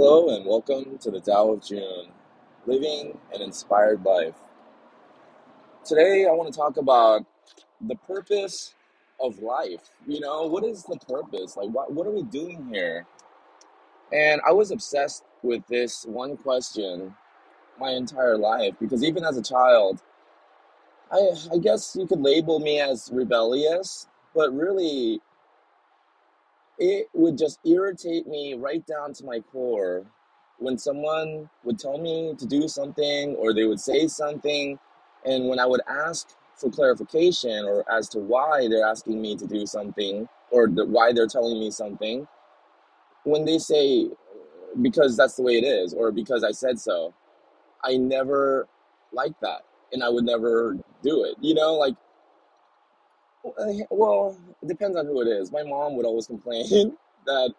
Hello 0.00 0.28
and 0.28 0.46
welcome 0.46 0.96
to 0.98 1.10
the 1.10 1.18
Tao 1.18 1.50
of 1.50 1.66
Jun, 1.66 2.12
living 2.66 3.18
an 3.34 3.42
inspired 3.42 4.04
life. 4.04 4.36
Today 5.84 6.24
I 6.24 6.30
want 6.30 6.52
to 6.52 6.56
talk 6.56 6.76
about 6.76 7.26
the 7.80 7.96
purpose 7.96 8.76
of 9.20 9.40
life. 9.40 9.90
You 10.06 10.20
know, 10.20 10.46
what 10.46 10.62
is 10.62 10.84
the 10.84 10.98
purpose? 10.98 11.56
Like, 11.56 11.70
what, 11.70 11.92
what 11.92 12.06
are 12.06 12.12
we 12.12 12.22
doing 12.22 12.68
here? 12.72 13.06
And 14.12 14.40
I 14.46 14.52
was 14.52 14.70
obsessed 14.70 15.24
with 15.42 15.66
this 15.66 16.04
one 16.06 16.36
question 16.36 17.12
my 17.80 17.90
entire 17.90 18.38
life 18.38 18.74
because 18.78 19.02
even 19.02 19.24
as 19.24 19.36
a 19.36 19.42
child, 19.42 20.00
I, 21.10 21.30
I 21.52 21.58
guess 21.58 21.96
you 21.98 22.06
could 22.06 22.20
label 22.20 22.60
me 22.60 22.78
as 22.80 23.10
rebellious, 23.12 24.06
but 24.32 24.54
really 24.54 25.20
it 26.78 27.08
would 27.14 27.38
just 27.38 27.60
irritate 27.64 28.26
me 28.26 28.54
right 28.54 28.86
down 28.86 29.12
to 29.14 29.24
my 29.24 29.40
core 29.40 30.06
when 30.58 30.78
someone 30.78 31.48
would 31.64 31.78
tell 31.78 31.98
me 31.98 32.34
to 32.38 32.46
do 32.46 32.68
something 32.68 33.34
or 33.36 33.54
they 33.54 33.64
would 33.64 33.80
say 33.80 34.06
something. 34.08 34.78
And 35.24 35.48
when 35.48 35.58
i 35.58 35.66
would 35.66 35.82
ask 35.88 36.28
for 36.56 36.70
clarification 36.70 37.64
or 37.64 37.84
as 37.90 38.08
to 38.10 38.18
why 38.18 38.68
they're 38.68 38.86
asking 38.86 39.20
me 39.20 39.36
to 39.36 39.46
do 39.46 39.66
something 39.66 40.28
or 40.50 40.68
the, 40.68 40.84
why 40.84 41.12
they're 41.12 41.26
telling 41.28 41.58
me 41.60 41.70
something 41.70 42.26
when 43.24 43.44
they 43.44 43.58
say 43.58 44.08
because 44.82 45.16
that's 45.16 45.36
the 45.36 45.42
way 45.42 45.54
it 45.54 45.64
is 45.64 45.94
or 45.94 46.10
because 46.12 46.44
i 46.44 46.50
said 46.50 46.78
so 46.78 47.14
i 47.84 47.96
never 47.96 48.68
liked 49.12 49.40
that 49.40 49.62
and 49.92 50.02
i 50.02 50.08
would 50.08 50.24
never 50.24 50.76
do 51.02 51.24
it 51.24 51.36
you 51.40 51.54
know 51.54 51.74
like 51.74 51.94
well, 53.90 54.38
it 54.62 54.68
depends 54.68 54.96
on 54.96 55.06
who 55.06 55.22
it 55.22 55.28
is. 55.28 55.52
My 55.52 55.62
mom 55.64 55.96
would 55.96 56.06
always 56.06 56.26
complain 56.26 56.96
that 57.26 57.54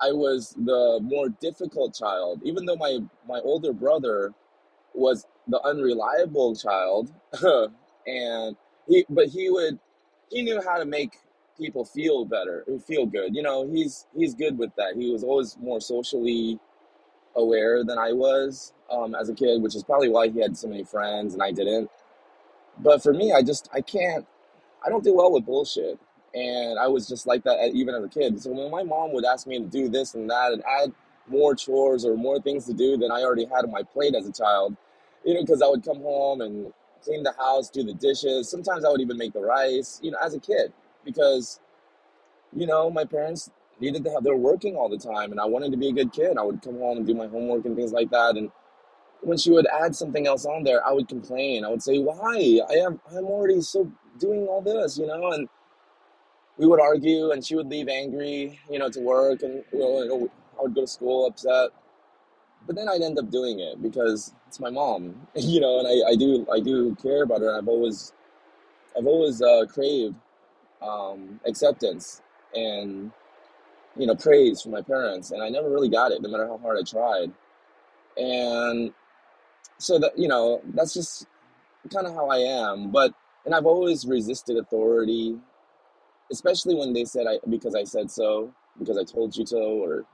I 0.00 0.12
was 0.12 0.54
the 0.58 1.00
more 1.02 1.28
difficult 1.28 1.94
child, 1.94 2.42
even 2.44 2.66
though 2.66 2.76
my 2.76 2.98
my 3.28 3.40
older 3.40 3.72
brother 3.72 4.34
was 4.94 5.26
the 5.48 5.60
unreliable 5.62 6.56
child, 6.56 7.12
and 8.06 8.56
he 8.88 9.06
but 9.10 9.28
he 9.28 9.50
would 9.50 9.78
he 10.30 10.42
knew 10.42 10.62
how 10.62 10.78
to 10.78 10.86
make 10.86 11.14
people 11.58 11.84
feel 11.84 12.24
better, 12.24 12.64
feel 12.86 13.06
good. 13.06 13.34
You 13.36 13.42
know, 13.42 13.68
he's 13.70 14.06
he's 14.16 14.34
good 14.34 14.58
with 14.58 14.74
that. 14.76 14.96
He 14.96 15.10
was 15.12 15.24
always 15.24 15.56
more 15.60 15.80
socially 15.80 16.58
aware 17.36 17.84
than 17.84 17.98
I 17.98 18.12
was 18.12 18.74
um, 18.90 19.14
as 19.16 19.30
a 19.30 19.34
kid, 19.34 19.62
which 19.62 19.76
is 19.76 19.84
probably 19.84 20.10
why 20.10 20.28
he 20.28 20.40
had 20.40 20.56
so 20.56 20.68
many 20.68 20.84
friends 20.84 21.34
and 21.34 21.42
I 21.42 21.52
didn't. 21.52 21.90
But 22.78 23.02
for 23.02 23.14
me, 23.14 23.32
I 23.32 23.42
just 23.42 23.68
I 23.74 23.82
can't 23.82 24.26
I 24.84 24.88
don't 24.88 25.04
do 25.04 25.14
well 25.14 25.32
with 25.32 25.44
bullshit. 25.46 25.98
And 26.34 26.78
I 26.78 26.86
was 26.86 27.08
just 27.08 27.26
like 27.26 27.42
that 27.44 27.72
even 27.74 27.94
as 27.94 28.04
a 28.04 28.08
kid. 28.08 28.40
So 28.40 28.52
when 28.52 28.70
my 28.70 28.84
mom 28.84 29.12
would 29.12 29.24
ask 29.24 29.46
me 29.46 29.58
to 29.58 29.64
do 29.64 29.88
this 29.88 30.14
and 30.14 30.30
that 30.30 30.52
and 30.52 30.62
add 30.64 30.92
more 31.26 31.54
chores 31.54 32.04
or 32.04 32.16
more 32.16 32.40
things 32.40 32.66
to 32.66 32.72
do 32.72 32.96
than 32.96 33.10
I 33.10 33.22
already 33.22 33.44
had 33.44 33.64
on 33.64 33.70
my 33.70 33.82
plate 33.82 34.14
as 34.14 34.26
a 34.26 34.32
child, 34.32 34.76
you 35.24 35.34
know, 35.34 35.40
because 35.42 35.60
I 35.62 35.66
would 35.66 35.84
come 35.84 36.00
home 36.00 36.40
and 36.40 36.72
clean 37.02 37.22
the 37.22 37.32
house, 37.32 37.68
do 37.68 37.82
the 37.82 37.94
dishes. 37.94 38.48
Sometimes 38.48 38.84
I 38.84 38.90
would 38.90 39.00
even 39.00 39.16
make 39.16 39.32
the 39.32 39.40
rice, 39.40 39.98
you 40.02 40.12
know, 40.12 40.18
as 40.22 40.34
a 40.34 40.40
kid, 40.40 40.72
because, 41.04 41.60
you 42.52 42.66
know, 42.66 42.90
my 42.90 43.04
parents 43.04 43.50
needed 43.80 44.04
to 44.04 44.10
have, 44.10 44.22
they 44.22 44.30
were 44.30 44.36
working 44.36 44.76
all 44.76 44.88
the 44.88 44.98
time 44.98 45.32
and 45.32 45.40
I 45.40 45.46
wanted 45.46 45.72
to 45.72 45.78
be 45.78 45.88
a 45.88 45.92
good 45.92 46.12
kid. 46.12 46.38
I 46.38 46.42
would 46.42 46.62
come 46.62 46.78
home 46.78 46.98
and 46.98 47.06
do 47.06 47.14
my 47.14 47.26
homework 47.26 47.64
and 47.64 47.74
things 47.76 47.92
like 47.92 48.10
that. 48.10 48.36
And 48.36 48.50
when 49.22 49.38
she 49.38 49.50
would 49.50 49.66
add 49.66 49.94
something 49.94 50.26
else 50.26 50.46
on 50.46 50.64
there, 50.64 50.86
I 50.86 50.92
would 50.92 51.08
complain. 51.08 51.64
I 51.64 51.68
would 51.68 51.82
say, 51.82 51.98
"Why? 51.98 52.60
I 52.68 52.74
am 52.74 53.00
I'm 53.10 53.26
already 53.26 53.60
so 53.60 53.90
doing 54.18 54.46
all 54.46 54.60
this, 54.62 54.98
you 54.98 55.06
know." 55.06 55.32
And 55.32 55.48
we 56.58 56.66
would 56.66 56.80
argue, 56.80 57.30
and 57.30 57.44
she 57.44 57.56
would 57.56 57.68
leave 57.68 57.88
angry, 57.88 58.60
you 58.70 58.78
know, 58.78 58.90
to 58.90 59.00
work, 59.00 59.42
and 59.42 59.64
you 59.72 59.78
know, 59.78 60.30
I 60.58 60.62
would 60.62 60.74
go 60.74 60.82
to 60.82 60.86
school 60.86 61.26
upset. 61.26 61.70
But 62.66 62.76
then 62.76 62.88
I'd 62.88 63.00
end 63.00 63.18
up 63.18 63.30
doing 63.30 63.60
it 63.60 63.82
because 63.82 64.34
it's 64.46 64.60
my 64.60 64.70
mom, 64.70 65.26
you 65.34 65.60
know, 65.60 65.78
and 65.78 65.88
I, 65.88 66.10
I 66.10 66.16
do 66.16 66.46
I 66.52 66.60
do 66.60 66.94
care 66.96 67.22
about 67.22 67.40
her. 67.40 67.56
I've 67.56 67.68
always 67.68 68.12
I've 68.96 69.06
always 69.06 69.40
uh, 69.40 69.64
craved 69.66 70.16
um, 70.82 71.40
acceptance 71.46 72.22
and 72.54 73.12
you 73.96 74.06
know 74.06 74.14
praise 74.14 74.62
from 74.62 74.72
my 74.72 74.82
parents, 74.82 75.30
and 75.30 75.42
I 75.42 75.48
never 75.48 75.70
really 75.70 75.88
got 75.88 76.12
it, 76.12 76.22
no 76.22 76.28
matter 76.28 76.46
how 76.46 76.58
hard 76.58 76.78
I 76.78 76.82
tried. 76.82 77.32
And 78.16 78.92
so 79.78 79.98
that 79.98 80.18
you 80.18 80.28
know 80.28 80.60
that's 80.74 80.94
just 80.94 81.26
kind 81.92 82.06
of 82.06 82.14
how 82.14 82.28
I 82.28 82.38
am. 82.38 82.90
But 82.90 83.14
and 83.44 83.54
I've 83.54 83.66
always 83.66 84.06
resisted 84.06 84.56
authority, 84.56 85.36
especially 86.30 86.74
when 86.74 86.92
they 86.92 87.04
said 87.04 87.26
I 87.26 87.38
because 87.48 87.74
I 87.74 87.84
said 87.84 88.10
so, 88.10 88.52
because 88.78 88.98
I 88.98 89.04
told 89.04 89.36
you 89.36 89.46
so, 89.46 89.58
or 89.58 90.04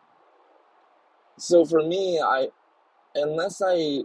so 1.39 1.65
for 1.65 1.83
me, 1.83 2.21
I 2.21 2.49
unless 3.15 3.63
I 3.65 4.03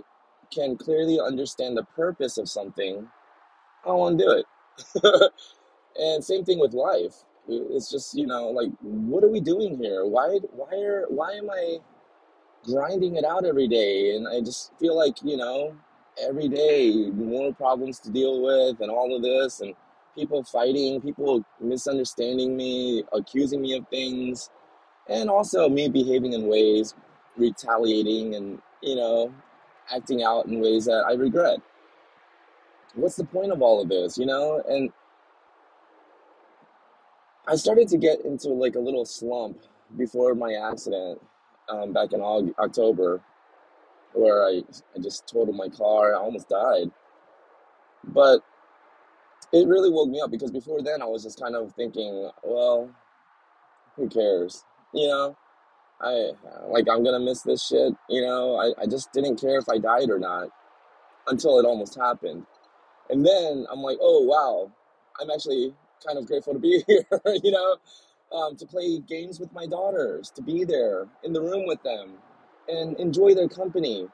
can 0.54 0.78
clearly 0.78 1.20
understand 1.20 1.78
the 1.78 1.84
purpose 1.84 2.38
of 2.38 2.50
something, 2.50 3.08
I 3.86 3.90
to 3.90 4.18
do 4.18 4.32
it. 4.32 4.46
and 6.00 6.24
same 6.24 6.44
thing 6.46 6.60
with 6.60 6.74
life. 6.74 7.16
It's 7.48 7.92
just 7.92 8.16
you 8.16 8.28
know 8.28 8.50
like 8.50 8.70
what 8.82 9.24
are 9.24 9.30
we 9.30 9.40
doing 9.42 9.78
here? 9.78 10.06
Why 10.06 10.40
why 10.52 10.78
are 10.82 11.06
why 11.10 11.34
am 11.34 11.50
I 11.50 11.80
grinding 12.64 13.16
it 13.16 13.26
out 13.26 13.46
every 13.46 13.68
day. 13.68 14.16
And 14.16 14.28
I 14.28 14.42
just 14.42 14.72
feel 14.80 14.96
like, 14.96 15.18
you 15.24 15.38
know, 15.38 15.76
every 16.22 16.48
day 16.48 17.10
more 17.12 17.54
problems 17.54 18.00
to 18.00 18.10
deal 18.10 18.42
with 18.42 18.80
and 18.82 18.92
all 18.92 19.16
of 19.16 19.22
this 19.22 19.62
and 19.62 19.74
people 20.16 20.44
fighting, 20.44 21.02
people 21.02 21.44
misunderstanding 21.60 22.56
me, 22.56 23.04
accusing 23.14 23.62
me 23.62 23.76
of 23.76 23.88
things, 23.90 24.50
and 25.08 25.30
also 25.30 25.70
me 25.70 25.90
behaving 25.90 26.34
in 26.34 26.48
ways, 26.48 26.96
retaliating 27.38 28.36
and, 28.36 28.62
you 28.82 28.96
know, 28.96 29.34
acting 29.94 30.24
out 30.24 30.46
in 30.46 30.60
ways 30.60 30.86
that 30.86 31.04
I 31.08 31.14
regret. 31.14 31.60
What's 32.96 33.16
the 33.16 33.24
point 33.24 33.52
of 33.52 33.62
all 33.62 33.82
of 33.82 33.90
this, 33.90 34.18
you 34.18 34.26
know? 34.26 34.62
And 34.68 34.92
I 37.48 37.56
started 37.56 37.88
to 37.90 37.98
get 37.98 38.24
into 38.26 38.50
like 38.50 38.76
a 38.76 38.80
little 38.80 39.06
slump 39.06 39.58
before 39.98 40.36
my 40.36 40.54
accident 40.54 41.22
um, 41.70 41.94
back 41.94 42.14
in 42.14 42.20
Aug- 42.20 42.54
October 42.60 43.22
where 44.14 44.44
I, 44.44 44.64
I 44.96 45.00
just 45.02 45.28
totaled 45.28 45.56
my 45.56 45.70
car. 45.70 46.16
I 46.16 46.20
almost 46.20 46.50
died. 46.50 46.92
But 48.04 48.42
it 49.54 49.68
really 49.68 49.90
woke 49.90 50.10
me 50.10 50.22
up 50.22 50.32
because 50.32 50.52
before 50.52 50.82
then 50.82 51.02
I 51.02 51.06
was 51.06 51.24
just 51.24 51.40
kind 51.40 51.56
of 51.56 51.74
thinking, 51.74 52.30
well, 52.44 52.90
who 53.96 54.10
cares? 54.10 54.64
You 54.94 55.08
know, 55.08 55.38
I 56.02 56.32
like 56.68 56.88
I'm 56.90 57.04
gonna 57.04 57.20
miss 57.20 57.42
this 57.44 57.66
shit. 57.66 57.94
You 58.10 58.22
know, 58.26 58.56
I, 58.56 58.84
I 58.84 58.86
just 58.88 59.12
didn't 59.14 59.40
care 59.40 59.58
if 59.58 59.70
I 59.70 59.78
died 59.78 60.10
or 60.10 60.20
not 60.20 60.50
until 61.28 61.60
it 61.60 61.66
almost 61.66 61.98
happened. 61.98 62.46
And 63.10 63.26
then 63.26 63.66
I'm 63.72 63.82
like, 63.82 63.98
oh 64.02 64.24
wow, 64.24 64.72
I'm 65.22 65.30
actually 65.30 65.74
kind 66.06 66.18
of 66.18 66.26
grateful 66.28 66.54
to 66.54 66.60
be 66.60 66.84
here, 66.88 67.06
you 67.44 67.52
know, 67.52 67.78
um, 68.38 68.56
to 68.58 68.66
play 68.66 69.00
games 69.00 69.40
with 69.40 69.54
my 69.54 69.68
daughters, 69.68 70.32
to 70.32 70.42
be 70.42 70.64
there 70.66 71.08
in 71.24 71.34
the 71.34 71.42
room 71.42 71.68
with 71.68 71.82
them 71.84 72.14
and 72.68 72.98
enjoy 73.00 73.34
their 73.34 73.50
company 73.50 74.08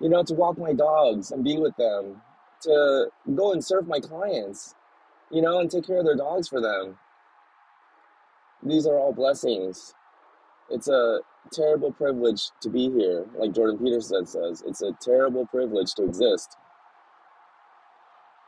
you 0.00 0.08
know, 0.08 0.22
to 0.22 0.34
walk 0.34 0.58
my 0.58 0.72
dogs 0.72 1.30
and 1.30 1.44
be 1.44 1.56
with 1.56 1.76
them, 1.76 2.20
to 2.62 3.06
go 3.34 3.52
and 3.52 3.64
serve 3.64 3.86
my 3.86 4.00
clients, 4.00 4.74
you 5.30 5.40
know, 5.40 5.58
and 5.60 5.70
take 5.70 5.86
care 5.86 5.98
of 5.98 6.04
their 6.04 6.16
dogs 6.16 6.48
for 6.48 6.60
them. 6.60 6.98
These 8.62 8.86
are 8.86 8.98
all 8.98 9.12
blessings. 9.12 9.94
It's 10.70 10.88
a 10.88 11.20
terrible 11.52 11.92
privilege 11.92 12.50
to 12.60 12.68
be 12.68 12.90
here, 12.90 13.26
like 13.38 13.54
Jordan 13.54 13.78
Peterson 13.78 14.26
says. 14.26 14.62
It's 14.66 14.82
a 14.82 14.92
terrible 15.00 15.46
privilege 15.46 15.94
to 15.94 16.04
exist. 16.04 16.56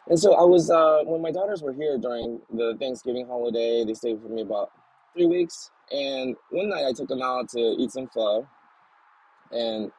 And 0.09 0.19
so 0.19 0.35
I 0.35 0.43
was, 0.43 0.71
uh, 0.71 1.03
when 1.05 1.21
my 1.21 1.31
daughters 1.31 1.63
were 1.63 1.73
here 1.73 1.99
during 1.99 2.41
the 2.53 2.77
Thanksgiving 2.81 3.27
holiday, 3.27 3.85
they 3.85 3.95
stayed 3.95 4.21
for 4.21 4.29
me 4.29 4.43
about 4.43 4.71
three 5.15 5.27
weeks. 5.27 5.71
And 5.93 6.35
one 6.51 6.71
night 6.71 6.87
I 6.87 6.93
took 6.93 7.09
them 7.09 7.23
out 7.23 7.51
to 7.51 7.59
eat 7.79 7.91
some 7.93 8.09
pho. 8.09 8.47
And 9.53 9.93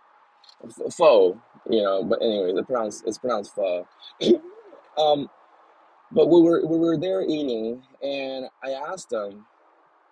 pho, 0.97 1.41
you 1.69 1.81
know, 1.81 2.03
but 2.03 2.21
anyway, 2.21 2.51
it's 2.51 2.67
pronounced, 2.67 3.03
it's 3.07 3.17
pronounced 3.17 3.55
pho. 3.55 3.87
um, 4.97 5.29
but 6.11 6.27
we 6.29 6.41
were 6.41 6.65
we 6.65 6.77
were 6.77 6.97
there 6.97 7.21
eating, 7.23 7.83
and 8.03 8.47
I 8.63 8.71
asked 8.71 9.09
them, 9.09 9.45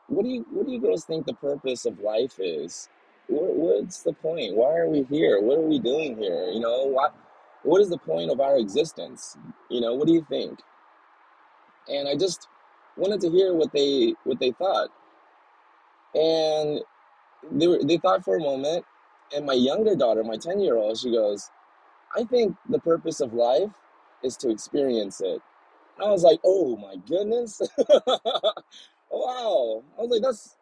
"What 0.07 0.23
do 0.23 0.29
you 0.29 0.45
what 0.51 0.67
do 0.67 0.73
you 0.73 0.79
girls 0.81 1.05
think 1.05 1.25
the 1.25 1.33
purpose 1.35 1.85
of 1.85 1.99
life 1.99 2.39
is? 2.39 2.89
What, 3.27 3.55
what's 3.55 4.03
the 4.03 4.13
point? 4.13 4.55
Why 4.55 4.75
are 4.77 4.89
we 4.89 5.03
here? 5.03 5.41
What 5.41 5.59
are 5.59 5.67
we 5.67 5.79
doing 5.79 6.17
here? 6.17 6.49
You 6.51 6.61
know, 6.61 6.85
what 6.85 7.15
what 7.63 7.81
is 7.81 7.89
the 7.89 7.97
point 7.99 8.31
of 8.31 8.39
our 8.41 8.57
existence? 8.57 9.37
You 9.69 9.81
know, 9.81 9.95
what 9.95 10.07
do 10.07 10.13
you 10.13 10.25
think?" 10.29 10.59
And 11.89 12.07
I 12.09 12.15
just 12.15 12.47
wanted 12.97 13.21
to 13.21 13.29
hear 13.31 13.53
what 13.53 13.73
they 13.73 14.15
what 14.25 14.39
they 14.39 14.51
thought, 14.51 14.89
and 16.15 16.81
they 17.51 17.67
were 17.67 17.79
they 17.83 17.97
thought 17.97 18.23
for 18.25 18.37
a 18.37 18.41
moment, 18.41 18.85
and 19.35 19.45
my 19.45 19.53
younger 19.53 19.95
daughter, 19.95 20.23
my 20.23 20.37
ten 20.37 20.59
year 20.59 20.77
old, 20.77 20.97
she 20.99 21.11
goes, 21.11 21.49
"I 22.15 22.23
think 22.25 22.55
the 22.69 22.79
purpose 22.79 23.21
of 23.21 23.33
life 23.33 23.71
is 24.23 24.37
to 24.37 24.49
experience 24.49 25.21
it." 25.21 25.41
And 25.97 26.07
I 26.07 26.11
was 26.11 26.23
like, 26.23 26.39
oh 26.45 26.77
my 26.77 26.95
goodness. 27.07 27.61
wow. 29.11 29.83
I 29.97 30.01
was 30.01 30.09
like, 30.11 30.21
that's 30.21 30.55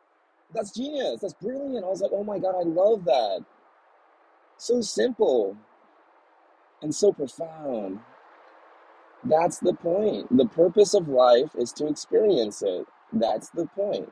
That's 0.54 0.72
genius. 0.72 1.22
That's 1.22 1.34
brilliant. 1.36 1.86
I 1.86 1.90
was 1.90 2.02
like, 2.02 2.12
oh 2.14 2.24
my 2.24 2.40
God, 2.40 2.56
I 2.56 2.64
love 2.64 3.06
that. 3.06 3.46
So 4.58 4.82
simple 4.82 5.58
and 6.82 6.94
so 6.94 7.12
profound. 7.12 8.00
That's 9.24 9.58
the 9.60 9.74
point. 9.74 10.36
The 10.36 10.46
purpose 10.46 10.94
of 10.94 11.08
life 11.08 11.52
is 11.58 11.72
to 11.74 11.88
experience 11.88 12.62
it. 12.62 12.86
That's 13.12 13.50
the 13.50 13.66
point. 13.68 14.12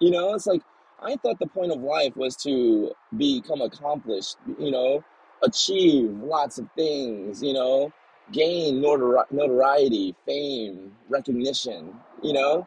You 0.00 0.10
know, 0.12 0.34
it's 0.34 0.46
like 0.46 0.62
I 1.04 1.16
thought 1.16 1.38
the 1.38 1.46
point 1.46 1.72
of 1.72 1.80
life 1.80 2.16
was 2.16 2.36
to 2.38 2.92
become 3.16 3.60
accomplished, 3.60 4.36
you 4.58 4.70
know, 4.70 5.04
achieve 5.42 6.10
lots 6.22 6.58
of 6.58 6.68
things, 6.76 7.42
you 7.42 7.52
know, 7.52 7.92
gain 8.32 8.76
notori- 8.82 9.30
notoriety, 9.30 10.14
fame, 10.26 10.96
recognition, 11.08 11.94
you 12.22 12.32
know. 12.32 12.66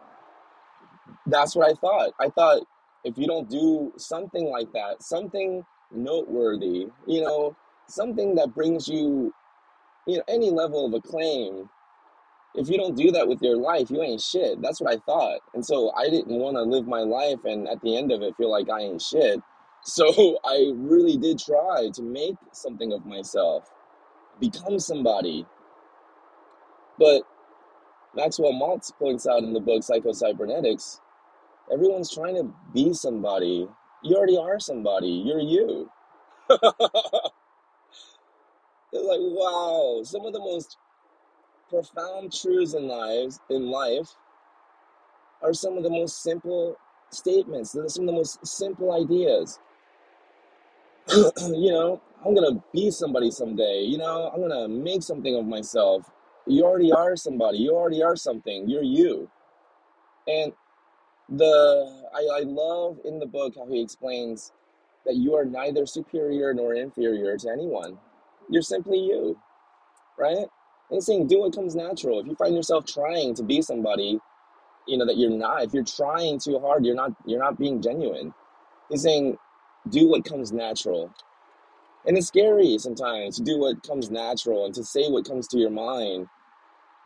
That's 1.28 1.56
what 1.56 1.70
I 1.72 1.74
thought. 1.76 2.14
I 2.20 2.30
thought 2.30 2.64
if 3.04 3.18
you 3.18 3.28
don't 3.28 3.50
do 3.50 3.94
something 3.98 4.50
like 4.50 4.72
that, 4.74 5.02
something 5.04 5.66
noteworthy, 5.92 6.88
you 7.08 7.22
know, 7.22 7.56
something 7.88 8.36
that 8.36 8.54
brings 8.56 8.88
you, 8.88 9.34
you 10.08 10.18
know, 10.18 10.24
any 10.28 10.52
level 10.52 10.86
of 10.86 10.94
acclaim, 10.94 11.70
if 12.58 12.70
you 12.70 12.78
don't 12.78 12.96
do 12.98 13.12
that 13.12 13.28
with 13.28 13.42
your 13.42 13.58
life, 13.58 13.90
you 13.92 14.02
ain't 14.02 14.22
shit. 14.22 14.62
That's 14.62 14.82
what 14.82 14.94
I 14.94 15.00
thought. 15.06 15.42
And 15.54 15.66
so 15.66 15.92
I 15.96 16.10
didn't 16.10 16.40
want 16.40 16.56
to 16.58 16.64
live 16.64 16.88
my 16.88 17.02
life 17.02 17.40
and 17.46 17.68
at 17.68 17.82
the 17.82 17.98
end 17.98 18.12
of 18.12 18.22
it 18.22 18.36
feel 18.38 18.52
like 18.52 18.70
I 18.70 18.82
ain't 18.82 19.02
shit. 19.02 19.40
So 19.88 20.40
I 20.44 20.72
really 20.74 21.16
did 21.16 21.38
try 21.38 21.92
to 21.94 22.02
make 22.02 22.38
something 22.54 22.92
of 22.92 23.06
myself, 23.06 23.72
become 24.40 24.80
somebody. 24.80 25.46
But 26.98 27.22
Maxwell 28.16 28.54
Maltz 28.54 28.92
points 28.98 29.28
out 29.28 29.44
in 29.44 29.54
the 29.54 29.60
book 29.60 29.84
Psycho-Cybernetics, 29.84 31.02
everyone's 31.72 32.12
trying 32.12 32.36
to 32.36 32.52
be 32.74 32.94
somebody. 32.94 33.68
You 34.04 34.16
already 34.16 34.38
are 34.38 34.60
somebody. 34.60 35.24
You're 35.26 35.40
you. 35.40 35.92
It's 38.92 39.06
like, 39.06 39.20
wow, 39.22 40.02
some 40.04 40.26
of 40.26 40.34
the 40.34 40.40
most 40.40 40.78
profound 41.70 42.34
truths 42.34 42.74
in 42.74 42.88
lives 42.88 43.40
in 43.50 43.70
life 43.70 44.10
are 45.42 45.54
some 45.54 45.78
of 45.78 45.84
the 45.84 45.90
most 45.90 46.24
simple 46.24 46.78
statements. 47.12 47.72
They're 47.72 47.90
some 47.90 48.04
of 48.04 48.08
the 48.08 48.20
most 48.20 48.46
simple 48.46 48.94
ideas. 48.94 49.60
you 51.10 51.72
know, 51.72 52.02
I'm 52.26 52.36
gonna 52.36 52.64
be 52.74 52.92
somebody 52.92 53.32
someday. 53.32 53.84
You 53.84 53.98
know, 53.98 54.32
I'm 54.34 54.42
gonna 54.42 54.68
make 54.68 55.04
something 55.04 55.36
of 55.36 55.46
myself. 55.46 56.10
You 56.48 56.64
already 56.66 56.92
are 56.92 57.16
somebody. 57.16 57.60
You 57.60 57.76
already 57.76 58.04
are 58.04 58.16
something. 58.16 58.70
You're 58.70 58.84
you. 58.84 59.30
And 60.28 60.54
the 61.30 62.04
I, 62.14 62.40
I 62.40 62.44
love 62.46 63.00
in 63.06 63.20
the 63.20 63.26
book 63.26 63.56
how 63.58 63.68
he 63.68 63.82
explains 63.82 64.52
that 65.06 65.16
you 65.16 65.36
are 65.36 65.46
neither 65.46 65.86
superior 65.86 66.54
nor 66.54 66.76
inferior 66.76 67.38
to 67.38 67.50
anyone. 67.50 67.98
You're 68.50 68.62
simply 68.62 69.00
you, 69.00 69.40
right? 70.18 70.48
And 70.92 71.04
saying 71.04 71.28
do 71.28 71.40
what 71.40 71.56
comes 71.56 71.76
natural. 71.76 72.20
If 72.20 72.28
you 72.28 72.36
find 72.36 72.56
yourself 72.56 72.86
trying 72.86 73.34
to 73.36 73.44
be 73.44 73.62
somebody, 73.62 74.20
you 74.88 74.98
know 74.98 75.06
that 75.06 75.18
you're 75.18 75.32
not. 75.32 75.64
If 75.64 75.74
you're 75.74 75.84
trying 75.84 76.40
too 76.40 76.60
hard, 76.60 76.86
you're 76.86 76.96
not. 76.96 77.12
You're 77.26 77.40
not 77.40 77.58
being 77.58 77.82
genuine 77.82 78.34
He's 78.90 79.02
saying, 79.02 79.38
do 79.90 80.08
what 80.08 80.26
comes 80.26 80.52
natural. 80.52 81.12
And 82.06 82.18
it's 82.18 82.28
scary 82.28 82.78
sometimes 82.78 83.38
to 83.38 83.44
do 83.44 83.60
what 83.60 83.84
comes 83.84 84.12
natural 84.12 84.66
and 84.66 84.74
to 84.76 84.84
say 84.84 85.10
what 85.10 85.28
comes 85.28 85.48
to 85.50 85.58
your 85.58 85.72
mind 85.72 86.28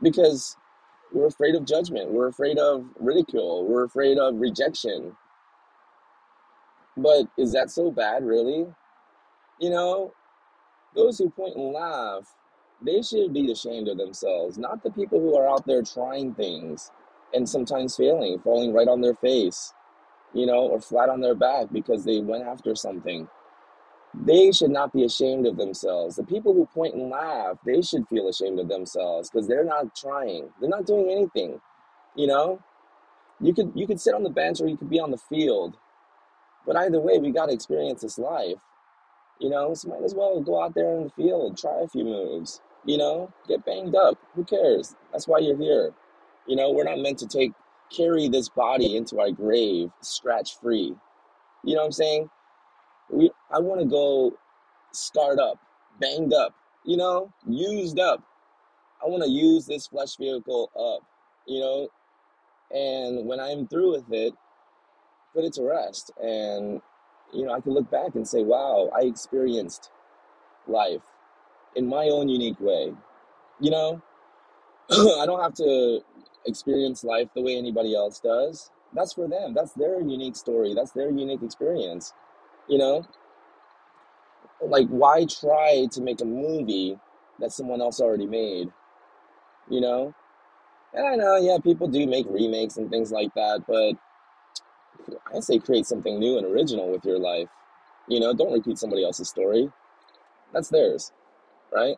because 0.02 0.58
we're 1.14 1.28
afraid 1.28 1.56
of 1.56 1.66
judgment. 1.66 2.12
We're 2.12 2.28
afraid 2.28 2.58
of 2.58 2.86
ridicule. 3.00 3.66
We're 3.66 3.86
afraid 3.86 4.18
of 4.18 4.36
rejection. 4.36 5.16
But 6.98 7.28
is 7.38 7.54
that 7.54 7.72
so 7.72 7.92
bad, 7.92 8.26
really? 8.26 8.68
You 9.60 9.70
know, 9.70 10.14
those 10.96 11.18
who 11.18 11.30
point 11.30 11.56
and 11.56 11.72
laugh, 11.72 12.36
they 12.84 13.02
should 13.02 13.34
be 13.34 13.52
ashamed 13.52 13.88
of 13.90 13.98
themselves, 13.98 14.58
not 14.58 14.84
the 14.84 14.92
people 14.92 15.20
who 15.20 15.36
are 15.38 15.50
out 15.50 15.66
there 15.66 15.84
trying 15.84 16.34
things 16.34 16.92
and 17.34 17.48
sometimes 17.50 17.96
failing, 17.96 18.40
falling 18.40 18.74
right 18.74 18.88
on 18.88 19.02
their 19.02 19.16
face, 19.16 19.74
you 20.34 20.46
know, 20.46 20.68
or 20.68 20.82
flat 20.82 21.10
on 21.10 21.22
their 21.22 21.36
back 21.36 21.68
because 21.72 22.06
they 22.06 22.20
went 22.22 22.44
after 22.46 22.76
something 22.76 23.28
They 24.14 24.52
should 24.52 24.72
not 24.72 24.92
be 24.94 25.04
ashamed 25.06 25.46
of 25.48 25.58
themselves. 25.58 26.16
The 26.16 26.24
people 26.24 26.54
who 26.54 26.66
point 26.68 26.96
and 26.96 27.10
laugh, 27.10 27.58
they 27.66 27.82
should 27.82 28.08
feel 28.08 28.28
ashamed 28.28 28.60
of 28.60 28.68
themselves 28.68 29.30
because 29.30 29.48
they're 29.48 29.64
not 29.66 29.96
trying. 29.96 30.50
They're 30.60 30.70
not 30.70 30.86
doing 30.86 31.10
anything. 31.12 31.62
You 32.16 32.28
know, 32.28 32.60
you 33.42 33.54
could 33.54 33.72
you 33.76 33.88
could 33.88 34.02
sit 34.02 34.16
on 34.16 34.24
the 34.24 34.30
bench 34.32 34.62
or 34.62 34.68
you 34.68 34.78
could 34.78 34.90
be 34.90 35.00
on 35.00 35.12
the 35.12 35.18
field, 35.18 35.78
but 36.66 36.78
either 36.78 37.00
way, 37.00 37.20
we 37.20 37.32
got 37.32 37.48
to 37.48 37.54
experience 37.54 38.02
this 38.02 38.20
life. 38.20 38.62
You 39.40 39.50
know, 39.50 39.74
so 39.74 39.90
might 39.90 40.04
as 40.04 40.16
well 40.16 40.42
go 40.42 40.64
out 40.64 40.76
there 40.76 40.96
in 40.98 41.06
the 41.06 41.10
field, 41.12 41.58
try 41.58 41.82
a 41.82 41.88
few 41.88 42.06
moves. 42.06 42.62
You 42.86 42.98
know, 42.98 43.34
get 43.48 43.66
banged 43.66 43.96
up. 43.96 44.18
Who 44.36 44.44
cares? 44.44 44.96
That's 45.12 45.28
why 45.28 45.40
you're 45.40 45.58
here. 45.58 45.94
You 46.48 46.56
know, 46.56 46.72
we're 46.72 46.86
not 46.86 47.00
meant 47.00 47.20
to 47.20 47.28
take 47.28 47.52
carry 47.96 48.30
this 48.30 48.50
body 48.50 48.96
into 48.96 49.20
our 49.20 49.32
grave 49.32 49.90
scratch 50.02 50.60
free. 50.60 50.96
You 51.64 51.76
know 51.76 51.82
what 51.82 51.88
I'm 51.88 51.92
saying? 51.92 52.30
We 53.10 53.32
I 53.52 53.60
want 53.60 53.82
to 53.82 53.88
go 53.88 54.38
scarred 54.92 55.40
up, 55.40 55.60
banged 56.00 56.34
up, 56.34 56.56
you 56.86 56.98
know, 56.98 57.32
used 57.48 58.00
up. 58.00 58.24
I 59.04 59.08
want 59.08 59.24
to 59.24 59.30
use 59.30 59.66
this 59.66 59.88
flesh 59.88 60.18
vehicle 60.18 60.72
up, 60.76 61.04
you 61.48 61.60
know, 61.60 61.90
and 62.72 63.28
when 63.28 63.40
I'm 63.40 63.68
through 63.68 63.94
with 63.94 64.12
it, 64.12 64.34
put 65.34 65.44
it 65.44 65.54
to 65.54 65.64
rest. 65.64 66.12
And, 66.22 66.82
you 67.34 67.46
know, 67.46 67.54
I 67.54 67.62
can 67.62 67.74
look 67.74 67.90
back 67.90 68.16
and 68.16 68.28
say, 68.28 68.44
wow, 68.44 68.90
I 68.96 69.06
experienced 69.06 69.90
life 70.68 71.02
in 71.76 71.88
my 71.88 72.10
own 72.10 72.30
unique 72.30 72.60
way. 72.60 72.94
You 73.60 73.72
know, 73.72 74.02
I 74.92 75.26
don't 75.26 75.42
have 75.42 75.56
to 75.56 76.02
experience 76.46 77.04
life 77.04 77.30
the 77.36 77.42
way 77.42 77.58
anybody 77.58 77.96
else 77.96 78.20
does. 78.20 78.72
That's 78.94 79.14
for 79.14 79.28
them. 79.28 79.54
That's 79.54 79.74
their 79.74 80.02
unique 80.02 80.36
story. 80.36 80.74
That's 80.76 80.92
their 80.92 81.12
unique 81.12 81.44
experience. 81.44 82.14
You 82.68 82.78
know, 82.80 83.06
like 84.62 84.88
why 84.90 85.26
try 85.26 85.88
to 85.92 86.02
make 86.02 86.22
a 86.22 86.26
movie 86.26 86.98
that 87.40 87.52
someone 87.52 87.82
else 87.82 88.00
already 88.02 88.28
made? 88.28 88.70
You 89.70 89.82
know, 89.82 90.14
And 90.94 91.08
I 91.08 91.16
know, 91.16 91.38
yeah, 91.38 91.58
people 91.64 91.88
do 91.88 92.08
make 92.08 92.26
remakes 92.30 92.78
and 92.78 92.90
things 92.90 93.12
like 93.12 93.34
that, 93.36 93.66
but 93.68 93.94
I 95.36 95.40
say 95.40 95.60
create 95.60 95.86
something 95.86 96.20
new 96.20 96.38
and 96.38 96.46
original 96.46 96.92
with 96.92 97.06
your 97.06 97.20
life. 97.20 97.50
You 98.08 98.20
know, 98.20 98.34
don't 98.34 98.54
repeat 98.54 98.78
somebody 98.80 99.04
else's 99.04 99.30
story. 99.30 99.72
That's 100.54 100.70
theirs, 100.70 101.12
right? 101.74 101.98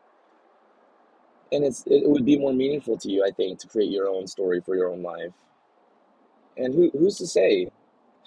And 1.52 1.64
it's 1.66 1.84
it 1.88 2.10
would 2.10 2.26
be 2.26 2.38
more 2.40 2.54
meaningful 2.54 2.98
to 3.00 3.10
you, 3.12 3.26
I 3.26 3.32
think, 3.32 3.60
to 3.60 3.68
create 3.68 3.92
your 3.92 4.08
own 4.10 4.28
story 4.28 4.62
for 4.62 4.76
your 4.76 4.90
own 4.90 5.02
life. 5.04 5.34
And 6.58 6.74
who 6.74 6.92
who's 6.92 7.18
to 7.18 7.28
say 7.28 7.72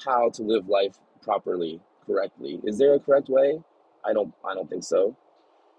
how 0.04 0.30
to 0.30 0.42
live 0.42 0.68
life 0.68 0.98
properly, 1.22 1.80
correctly? 2.06 2.60
Is 2.64 2.78
there 2.78 2.94
a 2.94 3.00
correct 3.00 3.28
way? 3.28 3.60
I 4.04 4.12
don't 4.12 4.34
I 4.48 4.54
don't 4.54 4.68
think 4.70 4.84
so. 4.84 5.16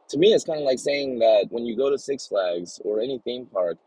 to 0.10 0.18
me, 0.18 0.34
it's 0.34 0.44
kind 0.46 0.60
of 0.60 0.66
like 0.66 0.80
saying 0.80 1.20
that 1.20 1.48
when 1.50 1.66
you 1.66 1.76
go 1.76 1.90
to 1.90 1.98
Six 1.98 2.28
Flags 2.28 2.80
or 2.86 3.02
any 3.02 3.20
theme 3.20 3.48
park, 3.48 3.78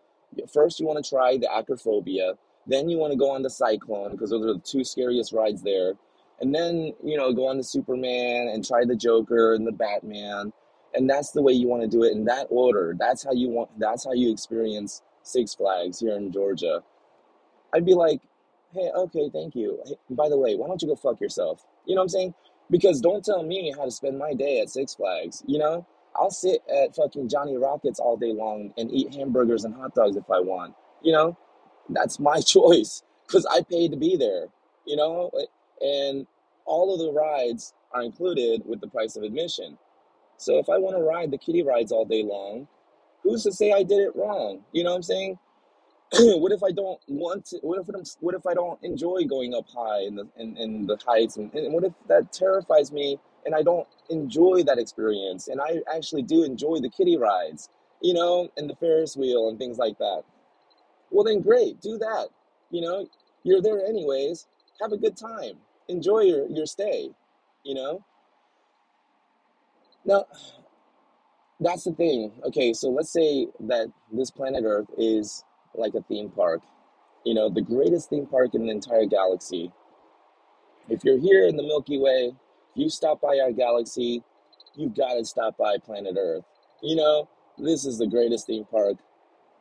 first 0.52 0.80
you 0.80 0.86
want 0.86 1.02
to 1.02 1.08
try 1.08 1.36
the 1.38 1.48
acrophobia, 1.48 2.34
then 2.66 2.88
you 2.88 2.98
want 2.98 3.12
to 3.12 3.18
go 3.18 3.30
on 3.30 3.42
the 3.42 3.50
Cyclone 3.50 4.12
because 4.12 4.30
those 4.30 4.44
are 4.44 4.54
the 4.54 4.60
two 4.60 4.84
scariest 4.84 5.32
rides 5.32 5.62
there, 5.62 5.94
and 6.40 6.54
then 6.54 6.92
you 7.04 7.16
know 7.16 7.32
go 7.32 7.48
on 7.48 7.56
the 7.58 7.64
Superman 7.64 8.48
and 8.52 8.66
try 8.66 8.84
the 8.84 8.96
Joker 8.96 9.54
and 9.54 9.66
the 9.66 9.72
Batman, 9.72 10.52
and 10.94 11.08
that's 11.08 11.30
the 11.32 11.42
way 11.42 11.52
you 11.52 11.68
want 11.68 11.82
to 11.82 11.88
do 11.88 12.02
it 12.04 12.12
in 12.12 12.24
that 12.26 12.46
order. 12.50 12.94
That's 12.98 13.24
how 13.24 13.32
you 13.32 13.48
want. 13.48 13.70
That's 13.78 14.04
how 14.04 14.12
you 14.12 14.32
experience 14.32 15.02
Six 15.22 15.54
Flags 15.54 16.00
here 16.00 16.16
in 16.16 16.32
Georgia. 16.32 16.82
I'd 17.74 17.84
be 17.86 17.94
like, 17.94 18.20
hey, 18.72 18.90
okay, 18.94 19.30
thank 19.32 19.54
you. 19.54 19.80
Hey, 19.86 19.96
by 20.10 20.28
the 20.28 20.38
way, 20.38 20.56
why 20.56 20.66
don't 20.66 20.80
you 20.82 20.88
go 20.88 20.96
fuck 20.96 21.20
yourself? 21.20 21.64
You 21.86 21.94
know 21.94 22.00
what 22.00 22.04
I'm 22.04 22.08
saying? 22.10 22.34
Because 22.70 23.00
don't 23.00 23.24
tell 23.24 23.42
me 23.42 23.72
how 23.76 23.84
to 23.84 23.90
spend 23.90 24.18
my 24.18 24.34
day 24.34 24.60
at 24.60 24.70
Six 24.70 24.94
Flags. 24.94 25.42
You 25.46 25.58
know, 25.58 25.86
I'll 26.16 26.30
sit 26.30 26.60
at 26.72 26.96
fucking 26.96 27.28
Johnny 27.28 27.56
Rockets 27.56 28.00
all 28.00 28.16
day 28.16 28.32
long 28.32 28.72
and 28.76 28.90
eat 28.92 29.14
hamburgers 29.14 29.64
and 29.64 29.74
hot 29.74 29.94
dogs 29.94 30.16
if 30.16 30.30
I 30.30 30.40
want. 30.40 30.74
You 31.02 31.12
know, 31.12 31.36
that's 31.90 32.18
my 32.18 32.40
choice 32.46 33.02
because 33.26 33.46
I 33.46 33.62
paid 33.62 33.92
to 33.92 33.96
be 33.96 34.16
there. 34.16 34.46
You 34.86 34.96
know, 34.96 35.30
and 35.80 36.26
all 36.64 36.92
of 36.92 37.00
the 37.00 37.12
rides 37.12 37.74
are 37.92 38.02
included 38.02 38.62
with 38.66 38.80
the 38.80 38.88
price 38.88 39.16
of 39.16 39.22
admission. 39.22 39.78
So 40.38 40.58
if 40.58 40.70
I 40.70 40.78
want 40.78 40.96
to 40.96 41.02
ride 41.02 41.32
the 41.32 41.38
kiddie 41.38 41.64
rides 41.64 41.92
all 41.92 42.06
day 42.06 42.24
long, 42.24 42.68
who's 43.24 43.44
to 43.44 43.52
say 43.52 43.72
I 43.72 43.84
did 43.84 44.00
it 44.00 44.16
wrong? 44.16 44.64
You 44.72 44.84
know 44.84 44.92
what 44.92 44.98
I'm 44.98 45.04
saying? 45.04 45.38
what 46.40 46.52
if 46.52 46.62
I 46.64 46.72
don't 46.72 47.00
want 47.08 47.46
to? 47.46 47.58
What 47.62 47.80
if 47.80 47.88
I'm, 47.88 48.02
what 48.20 48.34
if 48.34 48.46
I 48.46 48.54
don't 48.54 48.82
enjoy 48.84 49.24
going 49.24 49.54
up 49.54 49.66
high 49.74 50.02
in 50.02 50.16
the 50.16 50.28
in, 50.38 50.56
in 50.58 50.86
the 50.86 50.98
heights? 51.06 51.36
And, 51.38 51.52
and 51.54 51.72
what 51.74 51.84
if 51.84 51.94
that 52.08 52.32
terrifies 52.32 52.92
me 52.92 53.18
and 53.46 53.54
I 53.54 53.62
don't 53.62 53.88
enjoy 54.10 54.64
that 54.64 54.78
experience? 54.78 55.48
And 55.48 55.60
I 55.60 55.78
actually 55.94 56.22
do 56.22 56.44
enjoy 56.44 56.80
the 56.80 56.90
kiddie 56.90 57.18
rides, 57.18 57.70
you 58.02 58.14
know, 58.14 58.50
and 58.56 58.70
the 58.70 58.76
Ferris 58.76 59.16
wheel 59.16 59.48
and 59.50 59.58
things 59.58 59.78
like 59.78 59.98
that. 59.98 60.22
Well, 61.10 61.24
then 61.24 61.40
great, 61.42 61.80
do 61.80 61.98
that. 61.98 62.28
You 62.70 62.82
know, 62.82 63.08
you're 63.44 63.62
there 63.62 63.84
anyways. 63.86 64.46
Have 64.82 64.92
a 64.92 64.98
good 64.98 65.16
time. 65.16 65.56
enjoy 65.88 66.20
your, 66.20 66.48
your 66.48 66.66
stay, 66.66 67.10
you 67.64 67.74
know? 67.74 68.04
Now, 70.08 70.24
that's 71.60 71.84
the 71.84 71.92
thing. 71.92 72.32
Okay, 72.44 72.72
so 72.72 72.88
let's 72.88 73.12
say 73.12 73.46
that 73.60 73.92
this 74.10 74.30
planet 74.30 74.64
Earth 74.64 74.88
is 74.96 75.44
like 75.74 75.92
a 75.94 76.00
theme 76.00 76.30
park, 76.30 76.62
you 77.26 77.34
know, 77.34 77.50
the 77.50 77.60
greatest 77.60 78.08
theme 78.08 78.24
park 78.24 78.54
in 78.54 78.64
the 78.64 78.72
entire 78.72 79.04
galaxy. 79.04 79.70
If 80.88 81.04
you're 81.04 81.20
here 81.20 81.46
in 81.46 81.58
the 81.58 81.62
Milky 81.62 81.98
Way, 81.98 82.32
you 82.74 82.88
stop 82.88 83.20
by 83.20 83.38
our 83.38 83.52
galaxy, 83.52 84.22
you've 84.74 84.96
got 84.96 85.12
to 85.12 85.26
stop 85.26 85.58
by 85.58 85.76
planet 85.76 86.16
Earth. 86.18 86.44
You 86.82 86.96
know, 86.96 87.28
this 87.58 87.84
is 87.84 87.98
the 87.98 88.06
greatest 88.06 88.46
theme 88.46 88.64
park 88.64 88.96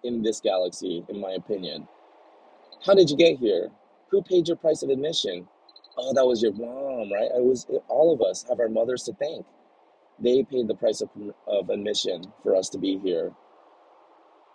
in 0.05 0.23
this 0.23 0.39
galaxy, 0.39 1.03
in 1.09 1.19
my 1.19 1.31
opinion. 1.31 1.89
How 2.85 2.93
did 2.93 3.09
you 3.09 3.17
get 3.17 3.37
here? 3.37 3.69
Who 4.11 4.21
paid 4.21 4.47
your 4.47 4.55
price 4.55 4.81
of 4.81 4.89
admission? 4.89 5.45
Oh, 5.97 6.13
that 6.13 6.25
was 6.25 6.41
your 6.41 6.53
mom, 6.53 7.11
right? 7.11 7.31
It 7.35 7.43
was 7.43 7.67
all 7.89 8.13
of 8.13 8.21
us 8.21 8.45
have 8.47 8.61
our 8.61 8.69
mothers 8.69 9.03
to 9.03 9.13
thank. 9.13 9.45
They 10.19 10.43
paid 10.43 10.67
the 10.67 10.75
price 10.75 11.01
of, 11.01 11.09
of 11.47 11.69
admission 11.69 12.23
for 12.43 12.55
us 12.55 12.69
to 12.69 12.77
be 12.77 12.97
here. 12.99 13.31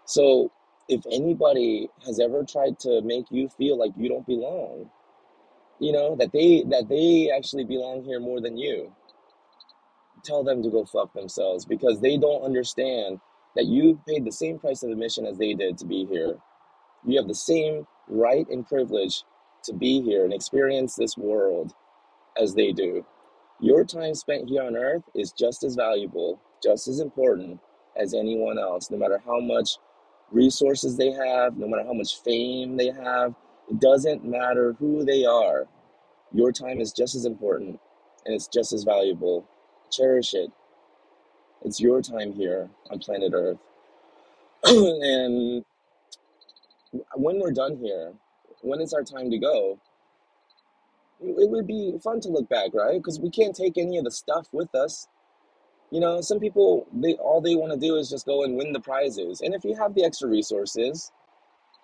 So, 0.05 0.51
if 0.89 1.03
anybody 1.11 1.89
has 2.05 2.19
ever 2.19 2.45
tried 2.45 2.79
to 2.81 3.01
make 3.03 3.27
you 3.31 3.49
feel 3.49 3.79
like 3.79 3.93
you 3.97 4.09
don't 4.09 4.27
belong, 4.27 4.91
you 5.79 5.93
know 5.93 6.17
that 6.17 6.33
they 6.33 6.65
that 6.69 6.89
they 6.89 7.31
actually 7.35 7.65
belong 7.65 8.05
here 8.05 8.21
more 8.21 8.41
than 8.41 8.57
you, 8.57 8.93
tell 10.25 10.45
them 10.45 10.63
to 10.63 10.71
go 10.71 10.85
fuck 10.85 11.13
themselves 11.13 11.65
because 11.65 12.01
they 12.01 12.17
don't 12.17 12.43
understand 12.43 13.21
that 13.57 13.67
you 13.67 14.01
paid 14.09 14.25
the 14.25 14.33
same 14.33 14.59
price 14.59 14.83
of 14.83 14.91
admission 14.91 15.27
as 15.27 15.39
they 15.39 15.55
did 15.55 15.79
to 15.79 15.87
be 15.87 16.07
here. 16.07 16.39
You 17.05 17.19
have 17.19 17.29
the 17.29 17.35
same 17.35 17.87
right 18.09 18.47
and 18.49 18.67
privilege 18.67 19.25
to 19.65 19.73
be 19.73 20.03
here 20.03 20.25
and 20.25 20.33
experience 20.33 20.95
this 20.95 21.17
world 21.17 21.75
as 22.41 22.55
they 22.55 22.73
do. 22.73 23.05
Your 23.63 23.85
time 23.85 24.17
spent 24.17 24.49
here 24.49 24.65
on 24.65 24.77
earth 24.77 25.05
is 25.15 25.31
just 25.31 25.63
as 25.63 25.77
valuable, 25.77 26.41
just 26.61 26.89
as 26.89 26.99
important 26.99 27.61
as 27.97 28.13
anyone 28.13 28.59
else, 28.59 28.91
no 28.91 28.99
matter 28.99 29.23
how 29.25 29.39
much 29.39 29.79
resources 30.33 30.97
they 30.97 31.13
have, 31.13 31.57
no 31.57 31.69
matter 31.69 31.85
how 31.85 31.93
much 31.93 32.21
fame 32.25 32.77
they 32.77 32.89
have. 32.89 33.37
It 33.71 33.81
doesn't 33.81 34.25
matter 34.25 34.75
who 34.81 35.05
they 35.05 35.25
are. 35.25 35.69
Your 36.33 36.51
time 36.51 36.81
is 36.81 36.93
just 36.93 37.15
as 37.15 37.25
important 37.25 37.79
and 38.27 38.35
it's 38.35 38.49
just 38.49 38.73
as 38.73 38.83
valuable. 38.83 39.47
Cherish 39.93 40.35
it. 40.35 40.51
It's 41.65 41.81
your 41.81 42.03
time 42.03 42.33
here 42.33 42.69
on 42.91 42.99
planet 42.99 43.33
Earth. 43.33 43.59
and 44.65 45.65
when 47.15 47.39
we're 47.39 47.53
done 47.53 47.77
here, 47.77 48.13
when 48.63 48.81
it's 48.81 48.93
our 48.93 49.05
time 49.05 49.31
to 49.31 49.39
go, 49.39 49.79
it 51.23 51.51
would 51.51 51.67
be 51.67 51.95
fun 52.03 52.21
to 52.21 52.29
look 52.29 52.49
back, 52.49 52.71
right? 52.75 52.99
Because 52.99 53.21
we 53.21 53.31
can't 53.31 53.55
take 53.55 53.79
any 53.79 53.99
of 53.99 54.05
the 54.05 54.11
stuff 54.11 54.49
with 54.53 54.75
us. 54.75 55.07
You 55.91 56.01
know, 56.01 56.21
some 56.21 56.41
people 56.41 56.87
they 56.93 57.15
all 57.15 57.41
they 57.41 57.55
want 57.55 57.73
to 57.73 57.79
do 57.79 57.97
is 57.97 58.11
just 58.11 58.27
go 58.27 58.45
and 58.45 58.57
win 58.57 58.73
the 58.73 58.81
prizes. 58.81 59.41
And 59.41 59.55
if 59.55 59.65
you 59.65 59.75
have 59.77 59.95
the 59.95 60.05
extra 60.05 60.29
resources, 60.29 61.13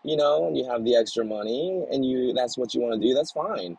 you 0.02 0.16
know, 0.16 0.46
and 0.46 0.56
you 0.56 0.68
have 0.70 0.84
the 0.84 0.96
extra 0.96 1.24
money 1.24 1.84
and 1.90 2.04
you 2.04 2.32
that's 2.32 2.56
what 2.56 2.74
you 2.74 2.80
want 2.80 3.00
to 3.00 3.08
do, 3.08 3.14
that's 3.14 3.32
fine. 3.32 3.76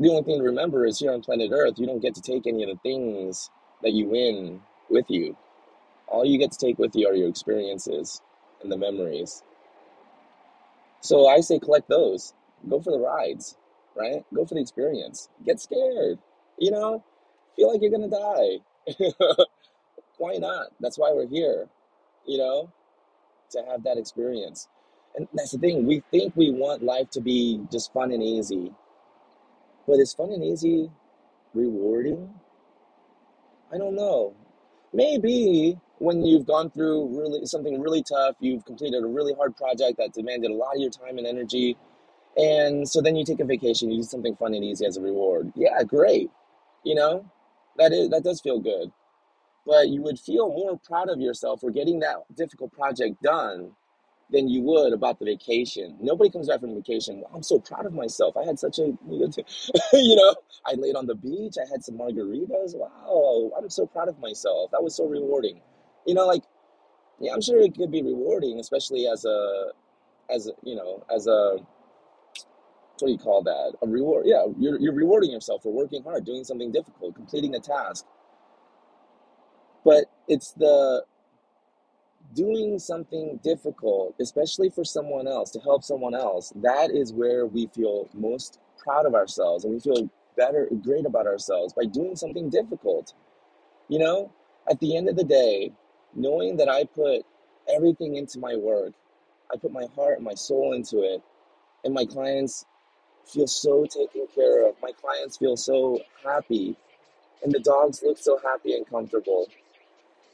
The 0.00 0.10
only 0.10 0.22
thing 0.22 0.38
to 0.38 0.44
remember 0.44 0.86
is 0.86 0.98
here 0.98 1.12
on 1.12 1.22
planet 1.22 1.50
Earth, 1.52 1.78
you 1.78 1.86
don't 1.86 2.02
get 2.02 2.14
to 2.16 2.20
take 2.20 2.46
any 2.46 2.64
of 2.64 2.70
the 2.70 2.80
things 2.82 3.50
that 3.82 3.92
you 3.92 4.08
win 4.08 4.60
with 4.90 5.06
you. 5.08 5.36
All 6.08 6.24
you 6.24 6.38
get 6.38 6.52
to 6.52 6.58
take 6.58 6.78
with 6.78 6.96
you 6.96 7.08
are 7.08 7.14
your 7.14 7.28
experiences 7.28 8.20
and 8.62 8.72
the 8.72 8.76
memories. 8.76 9.42
So 11.00 11.28
I 11.28 11.40
say 11.40 11.58
collect 11.58 11.88
those. 11.88 12.34
Go 12.68 12.80
for 12.80 12.90
the 12.90 12.98
rides, 12.98 13.56
right? 13.96 14.24
Go 14.34 14.44
for 14.44 14.54
the 14.54 14.60
experience. 14.60 15.28
Get 15.44 15.60
scared, 15.60 16.18
you 16.58 16.70
know? 16.70 17.02
Feel 17.56 17.72
like 17.72 17.82
you're 17.82 17.90
gonna 17.90 18.08
die. 18.08 18.58
why 20.18 20.34
not? 20.36 20.68
That's 20.80 20.98
why 20.98 21.12
we're 21.12 21.28
here, 21.28 21.68
you 22.26 22.38
know, 22.38 22.70
to 23.50 23.62
have 23.70 23.84
that 23.84 23.98
experience. 23.98 24.68
And 25.16 25.28
that's 25.32 25.52
the 25.52 25.58
thing, 25.58 25.86
we 25.86 26.02
think 26.10 26.34
we 26.36 26.50
want 26.50 26.82
life 26.82 27.10
to 27.10 27.20
be 27.20 27.60
just 27.70 27.92
fun 27.92 28.10
and 28.10 28.22
easy. 28.22 28.72
But 29.86 30.00
is 30.00 30.14
fun 30.14 30.32
and 30.32 30.42
easy 30.42 30.90
rewarding? 31.52 32.34
I 33.72 33.78
don't 33.78 33.94
know. 33.94 34.34
Maybe 34.92 35.78
when 35.98 36.24
you've 36.24 36.46
gone 36.46 36.70
through 36.70 37.18
really 37.18 37.46
something 37.46 37.80
really 37.80 38.02
tough, 38.02 38.36
you've 38.40 38.64
completed 38.64 39.02
a 39.02 39.06
really 39.06 39.34
hard 39.34 39.56
project 39.56 39.98
that 39.98 40.12
demanded 40.12 40.50
a 40.50 40.54
lot 40.54 40.76
of 40.76 40.80
your 40.80 40.90
time 40.90 41.18
and 41.18 41.26
energy, 41.26 41.76
and 42.36 42.88
so 42.88 43.00
then 43.00 43.16
you 43.16 43.24
take 43.24 43.40
a 43.40 43.44
vacation, 43.44 43.90
you 43.90 43.98
do 43.98 44.02
something 44.02 44.36
fun 44.36 44.54
and 44.54 44.64
easy 44.64 44.86
as 44.86 44.96
a 44.96 45.00
reward. 45.02 45.52
Yeah, 45.56 45.82
great. 45.84 46.30
You 46.84 46.94
know, 46.94 47.30
that 47.78 47.92
is 47.92 48.10
that 48.10 48.24
does 48.24 48.40
feel 48.40 48.60
good. 48.60 48.92
But 49.66 49.88
you 49.88 50.02
would 50.02 50.18
feel 50.20 50.48
more 50.48 50.78
proud 50.78 51.10
of 51.10 51.20
yourself 51.20 51.60
for 51.60 51.70
getting 51.70 52.00
that 52.00 52.16
difficult 52.36 52.72
project 52.72 53.22
done 53.22 53.72
than 54.30 54.48
you 54.48 54.62
would 54.62 54.92
about 54.92 55.18
the 55.18 55.26
vacation. 55.26 55.96
Nobody 56.00 56.30
comes 56.30 56.48
back 56.48 56.60
from 56.60 56.74
vacation. 56.74 57.20
"Wow, 57.20 57.30
I'm 57.34 57.42
so 57.42 57.58
proud 57.60 57.86
of 57.86 57.94
myself. 57.94 58.36
I 58.36 58.44
had 58.44 58.58
such 58.58 58.78
a 58.78 58.92
good, 59.08 59.36
you 59.92 60.16
know, 60.16 60.34
I 60.66 60.74
laid 60.74 60.96
on 60.96 61.06
the 61.06 61.14
beach. 61.14 61.56
I 61.58 61.68
had 61.70 61.84
some 61.84 61.96
margaritas. 61.98 62.76
Wow, 62.76 63.52
I'm 63.56 63.70
so 63.70 63.86
proud 63.86 64.08
of 64.08 64.18
myself. 64.20 64.70
That 64.72 64.82
was 64.82 64.96
so 64.96 65.06
rewarding. 65.06 65.60
You 66.06 66.14
know, 66.14 66.26
like 66.26 66.44
yeah, 67.20 67.32
I'm 67.32 67.40
sure 67.42 67.60
it 67.60 67.76
could 67.76 67.90
be 67.92 68.02
rewarding, 68.02 68.60
especially 68.60 69.06
as 69.08 69.24
a, 69.24 69.68
as 70.30 70.48
a, 70.48 70.52
you 70.62 70.76
know, 70.76 71.04
as 71.14 71.26
a 71.26 71.58
what 73.00 73.08
do 73.08 73.12
you 73.12 73.18
call 73.18 73.42
that? 73.42 73.74
A 73.82 73.88
reward. 73.88 74.26
Yeah, 74.26 74.44
you're 74.58 74.78
you're 74.80 74.94
rewarding 74.94 75.30
yourself 75.30 75.62
for 75.62 75.72
working 75.72 76.02
hard, 76.02 76.24
doing 76.24 76.44
something 76.44 76.70
difficult, 76.70 77.14
completing 77.14 77.54
a 77.54 77.60
task. 77.60 78.06
But 79.84 80.06
it's 80.28 80.52
the 80.52 81.04
doing 82.34 82.78
something 82.78 83.38
difficult, 83.42 84.14
especially 84.20 84.70
for 84.70 84.84
someone 84.84 85.28
else, 85.28 85.50
to 85.52 85.60
help 85.60 85.84
someone 85.84 86.14
else, 86.14 86.52
that 86.56 86.90
is 86.90 87.12
where 87.12 87.46
we 87.46 87.68
feel 87.74 88.08
most 88.14 88.58
proud 88.78 89.06
of 89.06 89.14
ourselves 89.14 89.64
and 89.64 89.72
we 89.72 89.80
feel 89.80 90.10
better, 90.36 90.68
great 90.82 91.06
about 91.06 91.26
ourselves 91.26 91.72
by 91.72 91.84
doing 91.84 92.16
something 92.16 92.50
difficult. 92.50 93.14
You 93.88 93.98
know, 93.98 94.32
at 94.68 94.80
the 94.80 94.96
end 94.96 95.08
of 95.08 95.16
the 95.16 95.24
day, 95.24 95.72
knowing 96.14 96.56
that 96.56 96.68
I 96.68 96.84
put 96.84 97.22
everything 97.68 98.16
into 98.16 98.38
my 98.38 98.56
work, 98.56 98.92
I 99.52 99.56
put 99.56 99.72
my 99.72 99.86
heart 99.94 100.16
and 100.16 100.24
my 100.24 100.34
soul 100.34 100.72
into 100.72 101.02
it, 101.02 101.22
and 101.84 101.94
my 101.94 102.04
clients 102.04 102.64
feel 103.26 103.46
so 103.46 103.86
taken 103.86 104.26
care 104.34 104.68
of, 104.68 104.76
my 104.82 104.92
clients 104.92 105.38
feel 105.38 105.56
so 105.56 106.00
happy, 106.24 106.76
and 107.42 107.52
the 107.52 107.60
dogs 107.60 108.02
look 108.02 108.18
so 108.18 108.38
happy 108.44 108.74
and 108.74 108.88
comfortable 108.88 109.46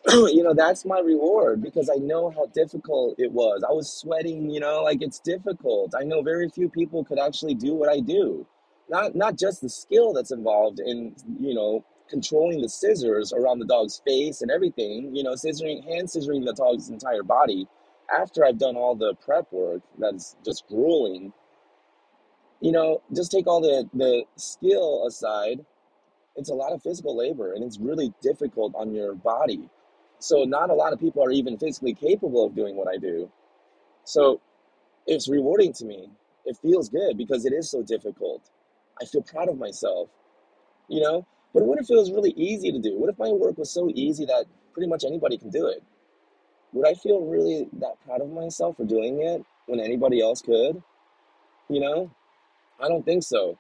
you 0.13 0.43
know, 0.43 0.55
that's 0.55 0.85
my 0.85 1.01
reward 1.01 1.63
because 1.63 1.91
I 1.91 1.97
know 1.97 2.31
how 2.31 2.47
difficult 2.47 3.17
it 3.19 3.33
was. 3.33 3.65
I 3.69 3.73
was 3.73 3.93
sweating, 3.93 4.51
you 4.51 4.61
know, 4.61 4.83
like 4.83 5.03
it's 5.03 5.21
difficult. 5.21 5.95
I 5.99 6.05
know 6.05 6.23
very 6.23 6.49
few 6.51 6.69
people 6.69 7.05
could 7.05 7.19
actually 7.19 7.55
do 7.55 7.75
what 7.75 7.91
I 7.91 8.01
do. 8.01 8.47
Not 8.91 9.15
not 9.17 9.39
just 9.39 9.63
the 9.63 9.71
skill 9.71 10.13
that's 10.13 10.33
involved 10.33 10.81
in, 10.81 11.15
you 11.41 11.55
know, 11.55 11.85
controlling 12.11 12.63
the 12.63 12.69
scissors 12.69 13.33
around 13.33 13.61
the 13.61 13.67
dog's 13.67 14.03
face 14.07 14.43
and 14.43 14.51
everything, 14.51 15.15
you 15.17 15.23
know, 15.25 15.33
scissoring 15.33 15.85
hand 15.85 16.09
scissoring 16.09 16.45
the 16.45 16.55
dog's 16.55 16.91
entire 16.91 17.23
body 17.23 17.69
after 18.15 18.45
I've 18.45 18.59
done 18.59 18.77
all 18.77 18.97
the 18.97 19.15
prep 19.25 19.53
work 19.53 19.83
that's 19.99 20.37
just 20.45 20.69
grueling. 20.69 21.33
You 22.61 22.73
know, 22.73 23.03
just 23.15 23.31
take 23.31 23.47
all 23.47 23.61
the 23.61 23.89
the 23.95 24.25
skill 24.37 25.07
aside, 25.07 25.65
it's 26.37 26.51
a 26.51 26.55
lot 26.55 26.73
of 26.73 26.83
physical 26.83 27.17
labor 27.17 27.55
and 27.55 27.65
it's 27.65 27.79
really 27.79 28.13
difficult 28.23 28.75
on 28.75 28.95
your 28.95 29.15
body 29.15 29.69
so 30.21 30.45
not 30.45 30.71
a 30.71 30.75
lot 30.75 30.93
of 30.93 31.01
people 31.01 31.25
are 31.25 31.31
even 31.31 31.59
physically 31.59 31.95
capable 31.95 32.45
of 32.47 32.55
doing 32.55 32.77
what 32.77 32.89
I 32.89 32.99
do. 32.99 33.31
So 34.05 34.41
it's 35.07 35.29
rewarding 35.29 35.73
to 35.75 35.85
me. 35.85 36.11
It 36.45 36.59
feels 36.63 36.89
good 36.89 37.17
because 37.17 37.47
it 37.47 37.53
is 37.53 37.71
so 37.71 37.83
difficult. 37.83 38.51
I 39.01 39.07
feel 39.07 39.23
proud 39.23 39.49
of 39.49 39.59
myself, 39.59 40.11
you 40.89 41.01
know? 41.01 41.27
But 41.55 41.65
what 41.65 41.79
if 41.81 41.91
it 41.91 41.95
was 41.95 42.13
really 42.13 42.31
easy 42.33 42.71
to 42.71 42.79
do? 42.79 42.99
What 42.99 43.11
if 43.11 43.19
my 43.19 43.31
work 43.31 43.59
was 43.59 43.71
so 43.71 43.91
easy 43.95 44.27
that 44.27 44.45
pretty 44.73 44.89
much 44.89 45.05
anybody 45.05 45.39
can 45.39 45.51
do 45.51 45.67
it? 45.67 45.83
Would 46.73 46.87
I 46.87 46.95
feel 46.95 47.23
really 47.23 47.67
that 47.81 47.95
proud 48.05 48.21
of 48.21 48.31
myself 48.31 48.77
for 48.77 48.85
doing 48.85 49.23
it 49.23 49.43
when 49.67 49.81
anybody 49.81 50.21
else 50.21 50.43
could? 50.43 50.83
You 51.69 51.81
know? 51.81 52.11
I 52.83 52.89
don't 52.89 53.05
think 53.05 53.23
so. 53.23 53.59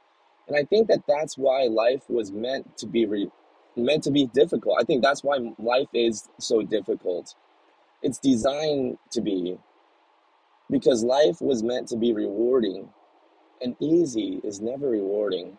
And 0.48 0.56
I 0.56 0.64
think 0.64 0.88
that 0.88 1.02
that's 1.06 1.38
why 1.38 1.64
life 1.64 2.02
was 2.08 2.32
meant 2.32 2.76
to 2.78 2.86
be 2.86 3.06
re- 3.06 3.30
meant 3.76 4.02
to 4.04 4.10
be 4.10 4.26
difficult. 4.26 4.78
I 4.80 4.84
think 4.84 5.02
that's 5.02 5.22
why 5.22 5.38
life 5.58 5.88
is 5.94 6.28
so 6.38 6.62
difficult. 6.62 7.34
It's 8.02 8.18
designed 8.18 8.98
to 9.12 9.20
be 9.20 9.58
because 10.70 11.04
life 11.04 11.40
was 11.40 11.62
meant 11.62 11.88
to 11.88 11.96
be 11.96 12.12
rewarding, 12.12 12.88
and 13.60 13.76
easy 13.80 14.40
is 14.44 14.60
never 14.60 14.88
rewarding. 14.88 15.56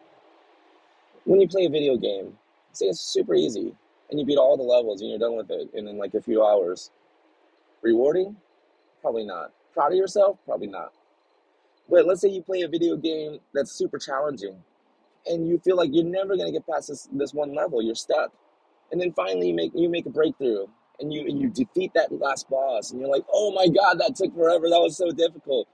When 1.25 1.41
you 1.41 1.47
play 1.47 1.65
a 1.65 1.69
video 1.69 1.97
game, 1.97 2.37
say 2.73 2.87
it's 2.87 3.01
super 3.01 3.35
easy, 3.35 3.73
and 4.09 4.19
you 4.19 4.25
beat 4.25 4.37
all 4.37 4.57
the 4.57 4.63
levels 4.63 5.01
and 5.01 5.09
you're 5.09 5.19
done 5.19 5.37
with 5.37 5.51
it 5.51 5.69
in, 5.73 5.87
in 5.87 5.97
like 5.97 6.13
a 6.15 6.21
few 6.21 6.45
hours. 6.45 6.91
Rewarding? 7.81 8.35
Probably 9.01 9.25
not. 9.25 9.51
Proud 9.73 9.91
of 9.91 9.97
yourself? 9.97 10.37
Probably 10.45 10.67
not. 10.67 10.93
But 11.91 12.07
let's 12.07 12.21
say 12.21 12.29
you 12.29 12.43
play 12.43 12.63
a 12.63 12.69
video 12.69 12.97
game 12.97 13.39
that's 13.53 13.73
super 13.73 13.99
challenging 13.99 14.57
and 15.27 15.47
you 15.47 15.59
feel 15.59 15.77
like 15.77 15.89
you're 15.93 16.05
never 16.05 16.35
gonna 16.37 16.51
get 16.51 16.67
past 16.67 16.87
this 16.89 17.07
this 17.13 17.33
one 17.33 17.53
level. 17.53 17.81
You're 17.81 17.95
stuck, 17.95 18.31
and 18.91 18.99
then 18.99 19.13
finally 19.13 19.49
you 19.49 19.55
make 19.55 19.71
you 19.75 19.89
make 19.89 20.05
a 20.05 20.09
breakthrough, 20.09 20.67
and 20.99 21.13
you 21.13 21.21
and 21.21 21.41
you 21.41 21.49
defeat 21.49 21.91
that 21.95 22.11
last 22.11 22.49
boss, 22.49 22.91
and 22.91 22.99
you're 22.99 23.09
like, 23.09 23.25
oh 23.31 23.51
my 23.53 23.67
god, 23.67 23.99
that 23.99 24.15
took 24.15 24.33
forever. 24.35 24.69
That 24.69 24.79
was 24.79 24.97
so 24.97 25.11
difficult. 25.11 25.67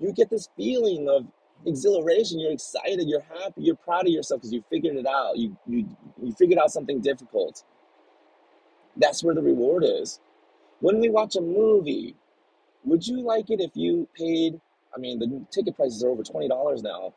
You 0.00 0.12
get 0.12 0.30
this 0.30 0.48
feeling 0.56 1.08
of 1.08 1.26
exhilaration. 1.66 2.40
You're 2.40 2.52
excited. 2.52 3.08
You're 3.08 3.22
happy. 3.22 3.62
You're 3.62 3.76
proud 3.76 4.06
of 4.06 4.12
yourself 4.12 4.40
because 4.40 4.52
you 4.52 4.64
figured 4.70 4.96
it 4.96 5.06
out. 5.06 5.36
You 5.36 5.56
you 5.66 5.88
you 6.22 6.32
figured 6.32 6.58
out 6.58 6.70
something 6.72 7.00
difficult. 7.00 7.64
That's 8.96 9.24
where 9.24 9.34
the 9.34 9.42
reward 9.42 9.84
is. 9.84 10.20
When 10.80 11.00
we 11.00 11.08
watch 11.08 11.36
a 11.36 11.40
movie, 11.40 12.16
would 12.84 13.06
you 13.06 13.22
like 13.22 13.50
it 13.50 13.60
if 13.60 13.72
you 13.74 14.08
paid? 14.16 14.60
I 14.96 15.00
mean, 15.00 15.18
the 15.18 15.46
ticket 15.50 15.76
prices 15.76 16.04
are 16.04 16.10
over 16.10 16.22
twenty 16.24 16.48
dollars 16.48 16.82
now 16.82 17.12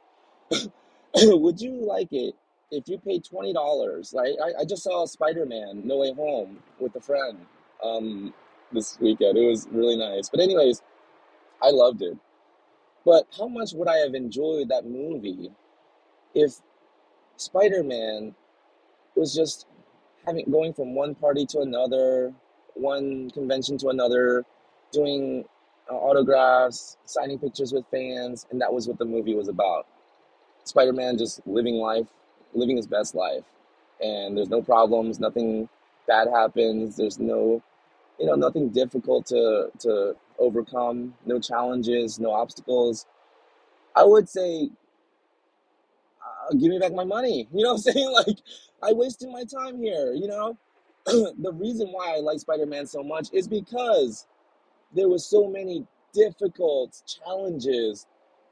Would 1.16 1.62
you 1.62 1.74
like 1.86 2.10
it 2.12 2.36
if 2.72 2.88
you 2.88 2.98
paid 3.00 3.26
twenty 3.26 3.54
dollars? 3.54 4.14
Like, 4.14 4.36
I, 4.44 4.62
I 4.62 4.66
just 4.66 4.84
saw 4.84 5.06
Spider 5.06 5.46
Man 5.46 5.82
No 5.86 5.98
Way 5.98 6.14
Home 6.14 6.60
with 6.80 6.96
a 6.96 7.02
friend 7.02 7.40
um 7.84 8.34
this 8.72 9.00
weekend. 9.00 9.38
It 9.38 9.48
was 9.48 9.68
really 9.72 9.98
nice. 9.98 10.30
But 10.30 10.42
anyways, 10.42 10.82
I 11.64 11.72
loved 11.72 12.02
it. 12.02 12.18
But 13.06 13.28
how 13.38 13.48
much 13.48 13.74
would 13.74 13.88
I 13.88 13.98
have 13.98 14.16
enjoyed 14.16 14.70
that 14.70 14.86
movie 14.86 15.52
if 16.36 16.56
Spider 17.38 17.84
Man 17.84 18.36
was 19.16 19.36
just 19.36 19.68
having 20.26 20.46
going 20.52 20.74
from 20.74 20.96
one 20.96 21.16
party 21.16 21.46
to 21.48 21.60
another, 21.62 22.34
one 22.76 23.30
convention 23.32 23.78
to 23.80 23.90
another, 23.90 24.46
doing 24.92 25.46
autographs, 25.96 26.98
signing 27.06 27.39
pictures 27.39 27.74
with 27.74 27.86
fans, 27.91 28.46
and 28.51 28.62
that 28.62 28.74
was 28.74 28.88
what 28.88 28.98
the 28.98 29.06
movie 29.06 29.36
was 29.36 29.48
about. 29.48 29.86
Spider-Man 30.63 31.17
just 31.17 31.46
living 31.48 31.75
life, 31.75 32.08
living 32.53 32.77
his 32.77 32.88
best 32.88 33.15
life, 33.15 33.44
and 34.01 34.38
there's 34.38 34.50
no 34.50 34.62
problems, 34.62 35.20
nothing 35.20 35.70
bad 36.08 36.27
happens. 36.34 36.98
There's 36.98 37.20
no, 37.20 37.62
you 38.20 38.25
know, 38.25 38.36
nothing 38.36 38.70
difficult 38.70 39.27
to 39.27 39.72
to 39.79 40.15
overcome, 40.39 41.15
no 41.25 41.39
challenges, 41.39 42.20
no 42.20 42.32
obstacles. 42.32 43.06
I 43.96 44.03
would 44.03 44.29
say, 44.29 44.70
uh, 46.22 46.53
give 46.53 46.70
me 46.70 46.79
back 46.79 46.94
my 46.94 47.03
money. 47.06 47.48
You 47.53 47.63
know 47.63 47.74
what 47.74 47.88
I'm 47.88 47.94
saying? 47.94 48.12
Like, 48.12 48.38
I 48.84 48.94
wasted 48.94 49.29
my 49.29 49.44
time 49.44 49.82
here. 49.82 50.13
You 50.13 50.27
know, 50.27 50.58
the 51.06 51.53
reason 51.53 51.89
why 51.89 52.15
I 52.15 52.20
like 52.20 52.39
Spider-Man 52.39 52.88
so 52.88 53.03
much 53.03 53.29
is 53.34 53.48
because 53.48 54.27
there 54.94 55.10
was 55.10 55.25
so 55.25 55.48
many 55.48 55.86
difficult 56.13 57.01
challenges 57.06 58.06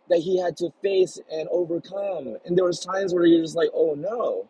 that 0.10 0.20
he 0.20 0.40
had 0.40 0.56
to 0.58 0.70
face 0.82 1.20
and 1.32 1.48
overcome. 1.50 2.38
And 2.46 2.58
there 2.58 2.66
was 2.66 2.80
times 2.80 3.14
where 3.14 3.26
you're 3.26 3.42
just 3.42 3.56
like, 3.56 3.70
oh 3.74 3.96
no, 3.96 4.48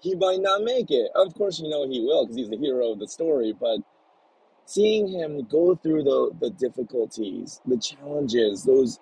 he 0.00 0.14
might 0.14 0.40
not 0.40 0.62
make 0.62 0.90
it. 0.90 1.10
Of 1.14 1.34
course, 1.34 1.58
you 1.60 1.68
know 1.68 1.88
he 1.88 2.00
will 2.00 2.24
because 2.24 2.36
he's 2.36 2.50
the 2.50 2.56
hero 2.56 2.92
of 2.92 3.00
the 3.00 3.08
story. 3.08 3.54
But 3.58 3.80
seeing 4.64 5.08
him 5.08 5.44
go 5.44 5.74
through 5.74 6.04
the, 6.04 6.30
the 6.40 6.50
difficulties, 6.50 7.60
the 7.66 7.78
challenges, 7.78 8.64
those 8.64 9.00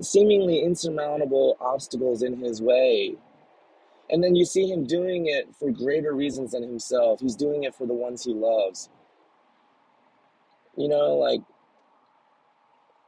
seemingly 0.00 0.62
insurmountable 0.62 1.56
obstacles 1.60 2.22
in 2.22 2.38
his 2.38 2.60
way, 2.62 3.16
and 4.10 4.22
then 4.22 4.34
you 4.34 4.44
see 4.44 4.68
him 4.68 4.86
doing 4.86 5.26
it 5.26 5.54
for 5.58 5.70
greater 5.70 6.12
reasons 6.14 6.52
than 6.52 6.62
himself. 6.62 7.20
He's 7.20 7.36
doing 7.36 7.64
it 7.64 7.74
for 7.74 7.86
the 7.86 7.94
ones 7.94 8.24
he 8.24 8.34
loves. 8.34 8.90
You 10.80 10.88
know, 10.88 11.16
like 11.16 11.42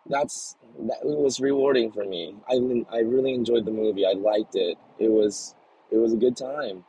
that's 0.07 0.57
that 0.87 0.99
it 1.03 1.19
was 1.19 1.41
rewarding 1.41 1.93
for 1.93 2.05
me. 2.05 2.35
I 2.49 2.55
I 2.95 3.01
really 3.01 3.35
enjoyed 3.35 3.65
the 3.65 3.71
movie. 3.71 4.05
I 4.07 4.13
liked 4.13 4.57
it. 4.57 4.77
It 4.99 5.09
was 5.11 5.55
it 5.91 5.97
was 5.99 6.13
a 6.13 6.17
good 6.17 6.37
time. 6.37 6.85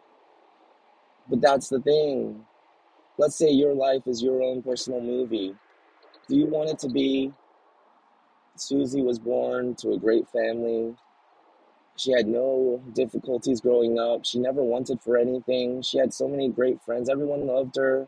But 1.30 1.42
that's 1.42 1.70
the 1.70 1.80
thing. 1.82 2.46
Let's 3.18 3.36
say 3.36 3.52
your 3.52 3.74
life 3.76 4.08
is 4.08 4.24
your 4.24 4.44
own 4.44 4.64
personal 4.64 5.02
movie. 5.02 5.56
Do 6.30 6.38
you 6.38 6.48
want 6.48 6.70
it 6.72 6.80
to 6.80 6.90
be 6.90 7.34
Susie 8.56 9.04
was 9.04 9.20
born 9.20 9.76
to 9.76 9.92
a 9.92 10.00
great 10.00 10.28
family? 10.30 10.96
She 11.96 12.12
had 12.12 12.28
no 12.28 12.84
difficulties 12.94 13.62
growing 13.62 13.98
up. 14.00 14.26
She 14.26 14.40
never 14.40 14.64
wanted 14.64 15.02
for 15.02 15.18
anything. 15.18 15.82
She 15.82 15.98
had 15.98 16.14
so 16.14 16.28
many 16.28 16.50
great 16.50 16.82
friends. 16.84 17.10
Everyone 17.10 17.48
loved 17.48 17.76
her. 17.78 18.08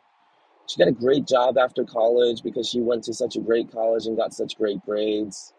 She 0.68 0.80
got 0.80 0.88
a 0.88 0.94
great 0.94 1.28
job 1.28 1.58
after 1.58 1.84
college 1.84 2.44
because 2.44 2.68
she 2.70 2.82
went 2.82 3.04
to 3.06 3.14
such 3.14 3.36
a 3.36 3.42
great 3.42 3.72
college 3.72 4.06
and 4.06 4.18
got 4.18 4.34
such 4.34 4.58
great 4.58 4.84
grades. 4.86 5.54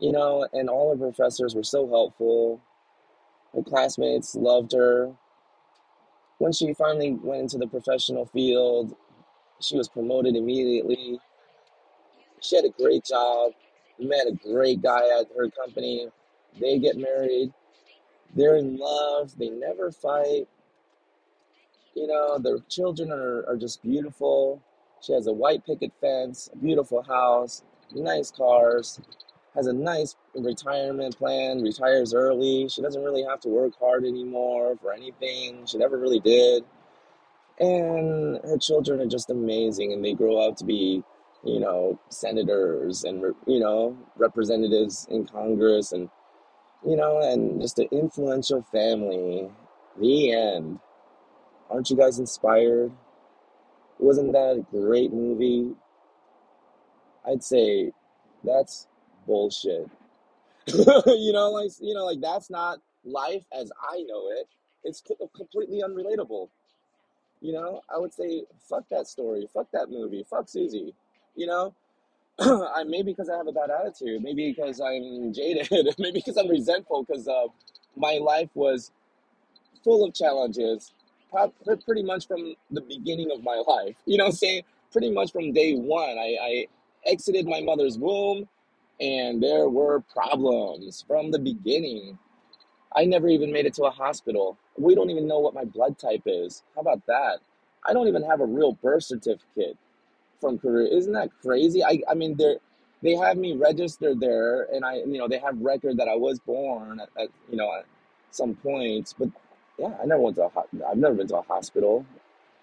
You 0.00 0.12
know, 0.12 0.48
and 0.52 0.68
all 0.68 0.90
her 0.90 0.98
professors 0.98 1.54
were 1.54 1.62
so 1.64 1.88
helpful. 1.88 2.60
Her 3.54 3.62
classmates 3.62 4.34
loved 4.34 4.72
her. 4.72 5.12
When 6.38 6.52
she 6.52 6.74
finally 6.74 7.12
went 7.12 7.42
into 7.42 7.58
the 7.58 7.68
professional 7.68 8.26
field, 8.26 8.96
she 9.60 9.76
was 9.76 9.88
promoted 9.88 10.36
immediately. 10.36 11.20
She 12.40 12.56
had 12.56 12.64
a 12.64 12.70
great 12.70 13.04
job, 13.04 13.52
met 13.98 14.26
a 14.26 14.32
great 14.32 14.82
guy 14.82 15.02
at 15.20 15.28
her 15.36 15.50
company. 15.50 16.08
They 16.60 16.78
get 16.78 16.96
married. 16.96 17.52
They're 18.34 18.56
in 18.56 18.76
love. 18.78 19.36
They 19.38 19.50
never 19.50 19.92
fight. 19.92 20.48
You 21.94 22.06
know, 22.06 22.38
their 22.38 22.58
children 22.68 23.12
are, 23.12 23.44
are 23.46 23.56
just 23.56 23.82
beautiful. 23.82 24.62
She 25.00 25.12
has 25.12 25.26
a 25.26 25.32
white 25.32 25.64
picket 25.66 25.92
fence, 26.00 26.48
a 26.52 26.56
beautiful 26.56 27.02
house, 27.02 27.62
nice 27.94 28.30
cars, 28.30 29.00
has 29.54 29.66
a 29.66 29.72
nice 29.72 30.16
retirement 30.34 31.16
plan, 31.18 31.62
retires 31.62 32.14
early. 32.14 32.68
She 32.68 32.80
doesn't 32.80 33.02
really 33.02 33.24
have 33.24 33.40
to 33.40 33.48
work 33.48 33.72
hard 33.78 34.04
anymore 34.04 34.76
for 34.80 34.92
anything. 34.92 35.66
She 35.66 35.76
never 35.78 35.98
really 35.98 36.20
did. 36.20 36.64
And 37.60 38.40
her 38.44 38.56
children 38.58 39.00
are 39.00 39.06
just 39.06 39.30
amazing 39.30 39.92
and 39.92 40.04
they 40.04 40.14
grow 40.14 40.38
up 40.38 40.56
to 40.56 40.64
be, 40.64 41.02
you 41.44 41.60
know, 41.60 41.98
senators 42.08 43.04
and, 43.04 43.34
you 43.46 43.60
know, 43.60 43.96
representatives 44.16 45.06
in 45.10 45.26
Congress 45.26 45.92
and, 45.92 46.08
you 46.86 46.96
know, 46.96 47.20
and 47.20 47.60
just 47.60 47.78
an 47.78 47.88
influential 47.92 48.62
family. 48.72 49.50
The 50.00 50.32
end. 50.32 50.78
Aren't 51.72 51.88
you 51.88 51.96
guys 51.96 52.18
inspired? 52.18 52.92
Wasn't 53.98 54.32
that 54.32 54.58
a 54.58 54.66
great 54.70 55.10
movie? 55.10 55.74
I'd 57.26 57.42
say 57.42 57.92
that's 58.44 58.88
bullshit. 59.26 59.88
you 60.66 61.32
know, 61.32 61.50
like 61.50 61.70
you 61.80 61.94
know, 61.94 62.04
like 62.04 62.20
that's 62.20 62.50
not 62.50 62.78
life 63.04 63.44
as 63.58 63.72
I 63.90 64.02
know 64.02 64.30
it. 64.32 64.48
It's 64.84 65.02
completely 65.34 65.80
unrelatable. 65.80 66.50
You 67.40 67.54
know, 67.54 67.80
I 67.92 67.98
would 67.98 68.12
say 68.12 68.44
fuck 68.68 68.84
that 68.90 69.06
story, 69.06 69.48
fuck 69.54 69.68
that 69.72 69.90
movie, 69.90 70.26
fuck 70.28 70.50
Susie. 70.50 70.94
You 71.36 71.46
know, 71.46 71.74
I 72.38 72.84
maybe 72.84 73.12
because 73.12 73.30
I 73.30 73.36
have 73.38 73.46
a 73.48 73.52
bad 73.52 73.70
attitude, 73.70 74.22
maybe 74.22 74.52
because 74.52 74.78
I'm 74.78 75.32
jaded, 75.32 75.70
maybe 75.98 76.20
because 76.20 76.36
I'm 76.36 76.48
resentful 76.48 77.04
because 77.04 77.26
uh, 77.28 77.46
my 77.96 78.18
life 78.20 78.50
was 78.54 78.92
full 79.82 80.04
of 80.04 80.14
challenges, 80.14 80.92
pretty 81.84 82.02
much 82.02 82.26
from 82.26 82.54
the 82.70 82.80
beginning 82.82 83.30
of 83.32 83.42
my 83.42 83.62
life. 83.66 83.96
You 84.06 84.18
know 84.18 84.24
what 84.24 84.30
I'm 84.30 84.36
saying? 84.36 84.62
Pretty 84.92 85.10
much 85.10 85.32
from 85.32 85.52
day 85.52 85.74
one, 85.74 86.18
I, 86.18 86.36
I 86.40 86.66
exited 87.06 87.46
my 87.46 87.60
mother's 87.60 87.98
womb, 87.98 88.48
and 89.00 89.42
there 89.42 89.68
were 89.68 90.00
problems 90.12 91.04
from 91.06 91.30
the 91.30 91.38
beginning. 91.38 92.18
I 92.94 93.04
never 93.04 93.28
even 93.28 93.52
made 93.52 93.66
it 93.66 93.74
to 93.74 93.84
a 93.84 93.90
hospital. 93.90 94.58
We 94.78 94.94
don't 94.94 95.10
even 95.10 95.26
know 95.26 95.38
what 95.38 95.54
my 95.54 95.64
blood 95.64 95.98
type 95.98 96.22
is. 96.26 96.62
How 96.74 96.82
about 96.82 97.06
that? 97.06 97.40
I 97.86 97.92
don't 97.92 98.08
even 98.08 98.22
have 98.24 98.40
a 98.40 98.46
real 98.46 98.72
birth 98.72 99.04
certificate 99.04 99.76
from 100.40 100.58
Korea. 100.58 100.94
Isn't 100.94 101.12
that 101.14 101.30
crazy? 101.42 101.84
I 101.84 102.02
I 102.10 102.14
mean 102.14 102.36
they're 102.36 102.58
they 103.02 103.14
have 103.16 103.36
me 103.36 103.54
registered 103.54 104.20
there 104.20 104.64
and 104.72 104.84
I 104.84 104.96
you 104.96 105.18
know 105.18 105.28
they 105.28 105.38
have 105.38 105.58
record 105.60 105.96
that 105.98 106.08
I 106.08 106.16
was 106.16 106.38
born 106.40 107.00
at, 107.00 107.08
at 107.20 107.28
you 107.50 107.56
know 107.56 107.72
at 107.74 107.86
some 108.30 108.54
points, 108.56 109.14
but 109.18 109.28
yeah, 109.82 109.96
I 110.00 110.06
never 110.06 110.22
went 110.22 110.36
to 110.36 110.44
a 110.44 110.48
ho- 110.48 110.68
I've 110.88 110.96
never 110.98 111.14
been 111.16 111.28
to 111.28 111.38
a 111.38 111.42
hospital. 111.42 112.06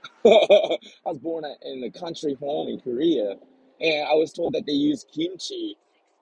I 0.25 0.77
was 1.05 1.17
born 1.19 1.45
in 1.63 1.83
a 1.83 1.91
country 1.91 2.35
home 2.35 2.69
in 2.69 2.79
Korea, 2.79 3.35
and 3.81 4.07
I 4.07 4.13
was 4.13 4.33
told 4.33 4.53
that 4.53 4.65
they 4.65 4.73
use 4.73 5.05
kimchi 5.13 5.77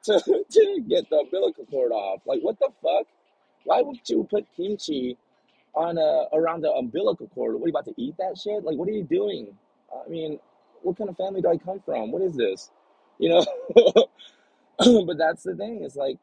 to 0.06 0.20
to 0.52 0.86
get 0.88 1.10
the 1.10 1.18
umbilical 1.18 1.66
cord 1.66 1.92
off. 1.92 2.22
Like 2.26 2.42
what 2.42 2.60
the 2.60 2.70
fuck? 2.82 3.08
Why 3.66 3.82
would 3.82 4.00
you 4.10 4.28
put 4.30 4.48
kimchi 4.56 5.18
on 5.76 5.98
a 6.00 6.26
around 6.34 6.62
the 6.62 6.72
umbilical 6.72 7.28
cord? 7.30 7.56
What 7.56 7.64
are 7.64 7.68
you 7.68 7.74
about 7.74 7.86
to 7.86 7.94
eat 7.98 8.16
that 8.18 8.38
shit? 8.38 8.64
Like 8.64 8.78
what 8.78 8.90
are 8.90 8.94
you 8.94 9.04
doing? 9.04 9.56
I 9.94 10.10
mean, 10.10 10.40
what 10.82 10.98
kind 10.98 11.10
of 11.10 11.18
family 11.18 11.42
do 11.42 11.50
I 11.50 11.58
come 11.58 11.80
from? 11.86 12.12
What 12.12 12.24
is 12.24 12.36
this? 12.36 12.72
You 13.20 13.30
know? 13.30 13.46
but 15.06 15.18
that's 15.18 15.44
the 15.44 15.56
thing. 15.56 15.84
It's 15.84 15.96
like 15.96 16.18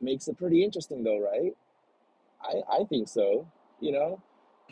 makes 0.00 0.28
it 0.28 0.38
pretty 0.38 0.64
interesting 0.64 1.04
though, 1.04 1.20
right? 1.20 1.56
I 2.42 2.80
I 2.80 2.84
think 2.84 3.08
so. 3.08 3.46
You 3.82 3.92
know? 3.92 4.22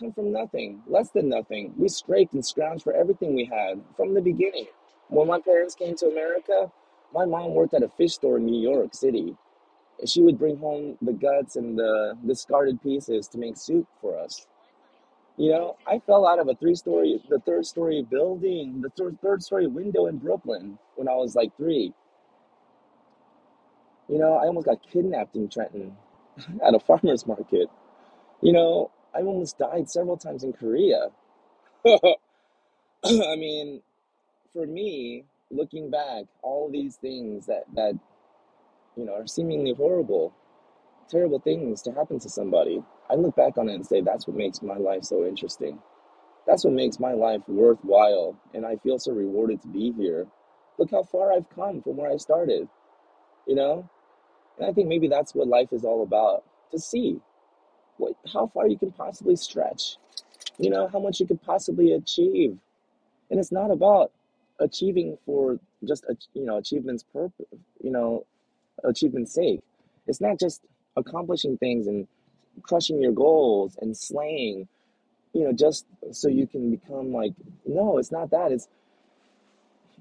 Come 0.01 0.15
from 0.15 0.33
nothing, 0.33 0.83
less 0.89 1.11
than 1.11 1.29
nothing. 1.31 1.75
We 1.79 1.89
scraped 1.91 2.35
and 2.35 2.45
scrounged 2.45 2.85
for 2.85 2.95
everything 2.95 3.37
we 3.37 3.47
had 3.47 3.83
from 3.97 4.15
the 4.15 4.23
beginning. 4.23 4.69
When 5.11 5.29
my 5.29 5.41
parents 5.41 5.77
came 5.77 5.97
to 5.97 6.09
America, 6.09 6.73
my 7.15 7.27
mom 7.27 7.55
worked 7.55 7.75
at 7.75 7.85
a 7.85 7.91
fish 7.91 8.15
store 8.15 8.39
in 8.39 8.47
New 8.47 8.61
York 8.63 8.95
City 8.95 9.37
She 10.07 10.23
would 10.23 10.39
bring 10.39 10.59
home 10.59 10.99
the 11.03 11.13
guts 11.15 11.57
and 11.57 11.79
the 11.79 12.19
discarded 12.27 12.83
pieces 12.83 13.29
to 13.31 13.39
make 13.39 13.57
soup 13.57 13.89
for 14.01 14.19
us. 14.19 14.47
You 15.39 15.51
know, 15.53 15.77
I 15.87 16.01
fell 16.01 16.27
out 16.27 16.39
of 16.41 16.49
a 16.49 16.57
three 16.57 16.77
story, 16.77 17.21
the 17.31 17.41
third 17.41 17.67
story 17.67 18.03
building, 18.03 18.83
the 18.83 18.91
third, 18.91 19.19
third 19.23 19.43
story 19.43 19.69
window 19.69 20.07
in 20.07 20.19
Brooklyn 20.19 20.79
when 20.97 21.09
I 21.09 21.17
was 21.17 21.37
like 21.37 21.57
three. 21.57 21.95
You 24.09 24.19
know, 24.19 24.35
I 24.35 24.47
almost 24.47 24.67
got 24.67 24.83
kidnapped 24.83 25.37
in 25.37 25.49
Trenton 25.49 25.97
at 26.65 26.75
a 26.75 26.81
farmer's 26.81 27.27
market. 27.27 27.71
You 28.43 28.53
know, 28.55 28.91
I 29.15 29.21
almost 29.23 29.59
died 29.59 29.91
several 29.91 30.17
times 30.17 30.45
in 30.45 30.53
Korea. 30.53 31.09
I 31.87 33.37
mean, 33.37 33.83
for 34.53 34.67
me, 34.67 35.25
looking 35.51 35.91
back, 35.91 36.25
all 36.43 36.71
these 36.71 36.97
things 36.97 37.47
that, 37.47 37.65
that, 37.75 37.95
you 38.97 39.05
know, 39.05 39.15
are 39.15 39.27
seemingly 39.27 39.75
horrible, 39.75 40.33
terrible 41.09 41.41
things 41.41 41.83
to 41.83 41.93
happen 41.93 42.19
to 42.21 42.29
somebody, 42.29 42.83
I 43.11 43.15
look 43.15 43.37
back 43.37 43.59
on 43.59 43.69
it 43.69 43.75
and 43.75 43.87
say, 43.87 44.01
that's 44.01 44.27
what 44.27 44.37
makes 44.37 44.63
my 44.63 44.77
life 44.77 45.05
so 45.05 45.25
interesting. 45.27 45.81
That's 46.47 46.65
what 46.65 46.75
makes 46.75 47.01
my 47.01 47.13
life 47.13 47.43
worthwhile. 47.49 48.37
And 48.55 48.65
I 48.67 48.77
feel 48.77 48.99
so 48.99 49.13
rewarded 49.13 49.63
to 49.63 49.69
be 49.69 49.93
here. 49.93 50.27
Look 50.79 50.91
how 50.91 51.03
far 51.03 51.33
I've 51.33 51.49
come 51.51 51.83
from 51.83 51.97
where 51.97 52.11
I 52.11 52.17
started, 52.17 52.69
you 53.47 53.55
know? 53.55 53.89
And 54.59 54.69
I 54.69 54.73
think 54.73 54.89
maybe 54.89 55.09
that's 55.09 55.35
what 55.35 55.49
life 55.49 55.73
is 55.73 55.85
all 55.85 56.03
about 56.03 56.45
to 56.73 56.79
see 56.79 57.21
what, 58.01 58.15
how 58.33 58.47
far 58.49 58.67
you 58.67 58.79
can 58.79 58.91
possibly 58.93 59.37
stretch, 59.37 59.97
you 60.59 60.71
know, 60.71 60.89
how 60.89 60.99
much 60.99 61.21
you 61.21 61.27
could 61.27 61.43
possibly 61.43 61.93
achieve. 61.93 62.59
And 63.31 63.39
it's 63.39 63.53
not 63.53 63.71
about 63.71 64.11
achieving 64.59 65.19
for 65.25 65.59
just, 65.87 66.05
you 66.35 66.45
know, 66.45 66.57
achievement's 66.57 67.05
purpose, 67.05 67.47
you 67.83 67.91
know, 67.91 68.25
achievement's 68.85 69.33
sake. 69.33 69.61
It's 70.07 70.21
not 70.21 70.41
just 70.41 70.63
accomplishing 70.97 71.57
things 71.57 71.87
and 71.87 72.09
crushing 72.63 73.01
your 73.01 73.13
goals 73.13 73.77
and 73.81 73.97
slaying, 73.97 74.69
you 75.33 75.45
know, 75.45 75.53
just 75.53 75.87
so 76.11 76.29
you 76.29 76.47
can 76.47 76.71
become 76.71 77.13
like, 77.13 77.33
no, 77.65 77.99
it's 77.99 78.11
not 78.11 78.31
that. 78.31 78.51
It's, 78.53 78.69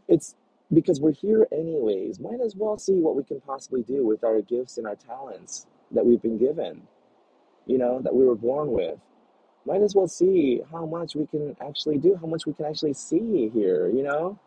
it's 0.07 0.35
because 0.73 0.99
we're 0.99 1.13
here 1.13 1.47
anyways. 1.51 2.19
Might 2.19 2.41
as 2.41 2.55
well 2.55 2.77
see 2.77 2.93
what 2.93 3.15
we 3.15 3.23
can 3.23 3.39
possibly 3.41 3.83
do 3.83 4.05
with 4.05 4.23
our 4.23 4.41
gifts 4.41 4.77
and 4.77 4.87
our 4.87 4.95
talents 4.95 5.67
that 5.91 6.05
we've 6.05 6.21
been 6.21 6.37
given, 6.37 6.81
you 7.69 7.77
know, 7.77 8.01
that 8.01 8.15
we 8.15 8.25
were 8.25 8.35
born 8.35 8.71
with. 8.71 8.97
Might 9.65 9.83
as 9.83 9.93
well 9.93 10.07
see 10.07 10.61
how 10.71 10.87
much 10.87 11.13
we 11.15 11.27
can 11.27 11.55
actually 11.61 11.99
do, 11.99 12.17
how 12.19 12.25
much 12.25 12.47
we 12.47 12.53
can 12.53 12.65
actually 12.65 12.93
see 12.93 13.49
here, 13.53 13.89
you 13.89 14.01
know? 14.01 14.39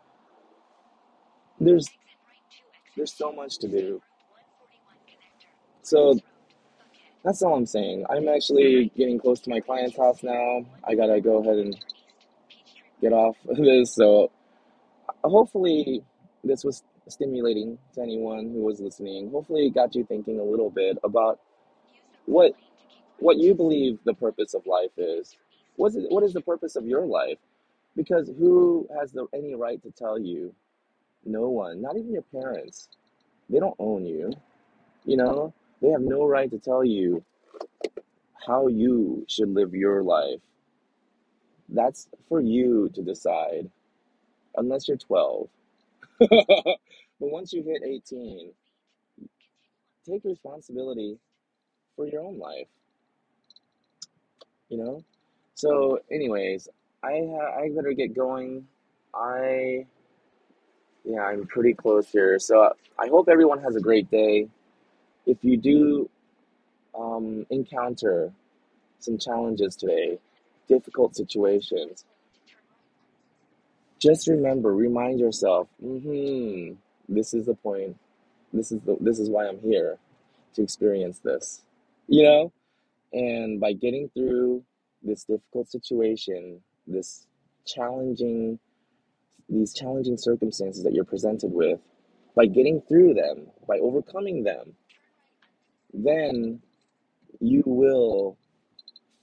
There's 1.57 1.89
there's 2.97 3.13
so 3.13 3.31
much 3.31 3.59
to 3.59 3.69
do. 3.69 4.01
So 5.83 6.19
that's 7.23 7.41
all 7.41 7.55
I'm 7.55 7.65
saying. 7.65 8.05
I'm 8.09 8.27
actually 8.27 8.91
getting 8.97 9.17
close 9.17 9.39
to 9.41 9.49
my 9.49 9.61
client's 9.61 9.95
house 9.95 10.21
now. 10.21 10.65
I 10.83 10.93
gotta 10.93 11.21
go 11.21 11.39
ahead 11.39 11.55
and 11.55 11.77
get 12.99 13.13
off 13.13 13.37
of 13.47 13.55
this. 13.55 13.95
So 13.95 14.31
hopefully 15.23 16.03
this 16.43 16.65
was 16.65 16.83
stimulating 17.07 17.77
to 17.93 18.01
anyone 18.01 18.51
who 18.51 18.63
was 18.63 18.81
listening. 18.81 19.31
Hopefully 19.31 19.67
it 19.67 19.73
got 19.73 19.95
you 19.95 20.03
thinking 20.03 20.41
a 20.41 20.43
little 20.43 20.69
bit 20.69 20.97
about 21.05 21.39
what 22.25 22.53
what 23.19 23.37
you 23.37 23.53
believe 23.53 23.99
the 24.03 24.13
purpose 24.13 24.53
of 24.53 24.65
life 24.65 24.91
is. 24.97 25.35
What's 25.75 25.95
it, 25.95 26.05
what 26.09 26.23
is 26.23 26.33
the 26.33 26.41
purpose 26.41 26.75
of 26.75 26.85
your 26.85 27.05
life? 27.05 27.37
Because 27.95 28.27
who 28.27 28.87
has 28.99 29.11
the, 29.11 29.27
any 29.33 29.55
right 29.55 29.81
to 29.83 29.91
tell 29.91 30.19
you? 30.19 30.53
No 31.25 31.49
one, 31.49 31.81
not 31.81 31.97
even 31.97 32.11
your 32.13 32.23
parents. 32.23 32.89
They 33.49 33.59
don't 33.59 33.75
own 33.79 34.05
you. 34.05 34.33
You 35.05 35.17
know, 35.17 35.53
they 35.81 35.89
have 35.89 36.01
no 36.01 36.25
right 36.25 36.49
to 36.51 36.59
tell 36.59 36.83
you 36.83 37.23
how 38.45 38.67
you 38.67 39.25
should 39.27 39.49
live 39.53 39.73
your 39.73 40.03
life. 40.03 40.39
That's 41.69 42.07
for 42.27 42.41
you 42.41 42.89
to 42.93 43.01
decide, 43.01 43.69
unless 44.55 44.87
you're 44.87 44.97
12. 44.97 45.47
but 46.19 46.77
once 47.19 47.53
you 47.53 47.63
hit 47.63 47.83
18, 47.83 48.51
take 50.09 50.23
responsibility 50.23 51.17
for 51.95 52.07
your 52.07 52.21
own 52.23 52.37
life, 52.37 52.67
you 54.73 54.83
know? 54.83 55.03
So, 55.53 55.99
anyways, 56.11 56.67
I 57.03 57.11
ha- 57.31 57.61
I 57.61 57.69
better 57.75 57.93
get 57.93 58.15
going. 58.15 58.67
I 59.13 59.85
yeah, 61.05 61.21
I'm 61.21 61.45
pretty 61.45 61.73
close 61.73 62.09
here. 62.09 62.39
So, 62.39 62.73
I 62.97 63.07
hope 63.07 63.29
everyone 63.29 63.61
has 63.61 63.75
a 63.75 63.79
great 63.79 64.09
day. 64.09 64.47
If 65.27 65.37
you 65.43 65.57
do 65.57 66.09
um, 66.97 67.45
encounter 67.51 68.31
some 68.99 69.17
challenges 69.19 69.75
today, 69.75 70.17
difficult 70.67 71.15
situations, 71.15 72.05
just 73.99 74.27
remember, 74.27 74.73
remind 74.73 75.19
yourself, 75.19 75.67
mm-hmm, 75.83 76.73
this 77.07 77.33
is 77.35 77.45
the 77.45 77.53
point. 77.53 77.95
This 78.51 78.71
is 78.71 78.81
the 78.81 78.97
this 78.99 79.19
is 79.19 79.29
why 79.29 79.47
I'm 79.47 79.59
here 79.59 79.97
to 80.55 80.63
experience 80.63 81.19
this. 81.19 81.61
You 82.07 82.23
know? 82.23 82.51
And 83.13 83.59
by 83.59 83.73
getting 83.73 84.09
through 84.09 84.63
this 85.03 85.23
difficult 85.23 85.69
situation, 85.69 86.61
this 86.87 87.27
challenging 87.65 88.59
these 89.49 89.73
challenging 89.73 90.17
circumstances 90.17 90.83
that 90.83 90.93
you're 90.93 91.03
presented 91.03 91.51
with, 91.51 91.79
by 92.35 92.45
getting 92.45 92.81
through 92.81 93.13
them, 93.13 93.47
by 93.67 93.77
overcoming 93.77 94.43
them, 94.43 94.73
then 95.93 96.61
you 97.39 97.61
will 97.65 98.37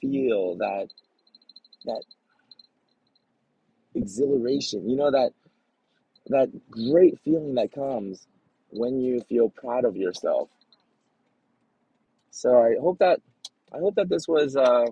feel 0.01 0.57
that 0.57 0.89
that 1.87 2.05
exhilaration, 3.95 4.89
you 4.89 4.97
know 4.97 5.11
that 5.11 5.33
that 6.27 6.51
great 6.71 7.19
feeling 7.25 7.55
that 7.55 7.73
comes 7.73 8.27
when 8.71 9.01
you 9.01 9.21
feel 9.23 9.49
proud 9.49 9.85
of 9.85 9.97
yourself. 9.97 10.49
So 12.31 12.63
I 12.63 12.77
hope 12.81 12.99
that 13.01 13.21
I 13.75 13.79
hope 13.79 13.95
that 13.97 14.09
this 14.09 14.27
was 14.29 14.57
uh 14.57 14.87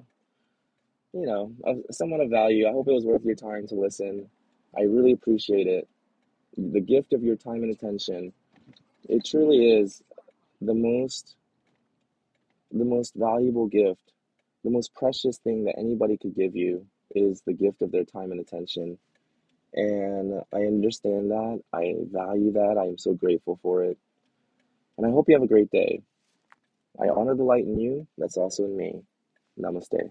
you 1.12 1.27
know, 1.27 1.53
somewhat 1.91 2.21
of 2.21 2.31
value. 2.31 2.69
I 2.69 2.73
hope 2.73 2.88
it 2.88 2.93
was 2.93 3.05
worth 3.05 3.25
your 3.25 3.35
time 3.35 3.67
to 3.69 3.75
listen. 3.75 4.29
I 4.77 4.83
really 4.83 5.12
appreciate 5.12 5.67
it. 5.67 5.88
The 6.57 6.81
gift 6.81 7.12
of 7.12 7.23
your 7.23 7.37
time 7.37 7.62
and 7.62 7.73
attention. 7.73 8.33
It 9.09 9.25
truly 9.25 9.71
is 9.71 10.03
the 10.61 10.75
most 10.75 11.37
the 12.71 12.85
most 12.85 13.14
valuable 13.14 13.67
gift, 13.67 14.12
the 14.62 14.71
most 14.71 14.95
precious 14.95 15.38
thing 15.38 15.64
that 15.64 15.79
anybody 15.79 16.19
could 16.19 16.35
give 16.35 16.55
you 16.55 16.87
is 17.14 17.41
the 17.47 17.55
gift 17.55 17.81
of 17.81 17.91
their 17.91 18.05
time 18.05 18.31
and 18.31 18.41
attention. 18.41 18.99
And 19.75 20.43
I 20.53 20.59
understand 20.59 21.31
that. 21.31 21.62
I 21.73 21.95
value 22.12 22.53
that. 22.53 22.77
I 22.79 22.85
am 22.87 22.99
so 22.99 23.14
grateful 23.14 23.59
for 23.62 23.85
it. 23.85 23.97
And 24.99 25.07
I 25.07 25.11
hope 25.11 25.29
you 25.29 25.35
have 25.35 25.43
a 25.43 25.49
great 25.49 25.71
day. 25.71 26.03
I 27.03 27.09
honor 27.09 27.35
the 27.37 27.45
light 27.45 27.65
in 27.65 27.79
you 27.81 28.07
that's 28.19 28.37
also 28.37 28.65
in 28.65 28.77
me. 28.77 29.03
Namaste. 29.61 30.11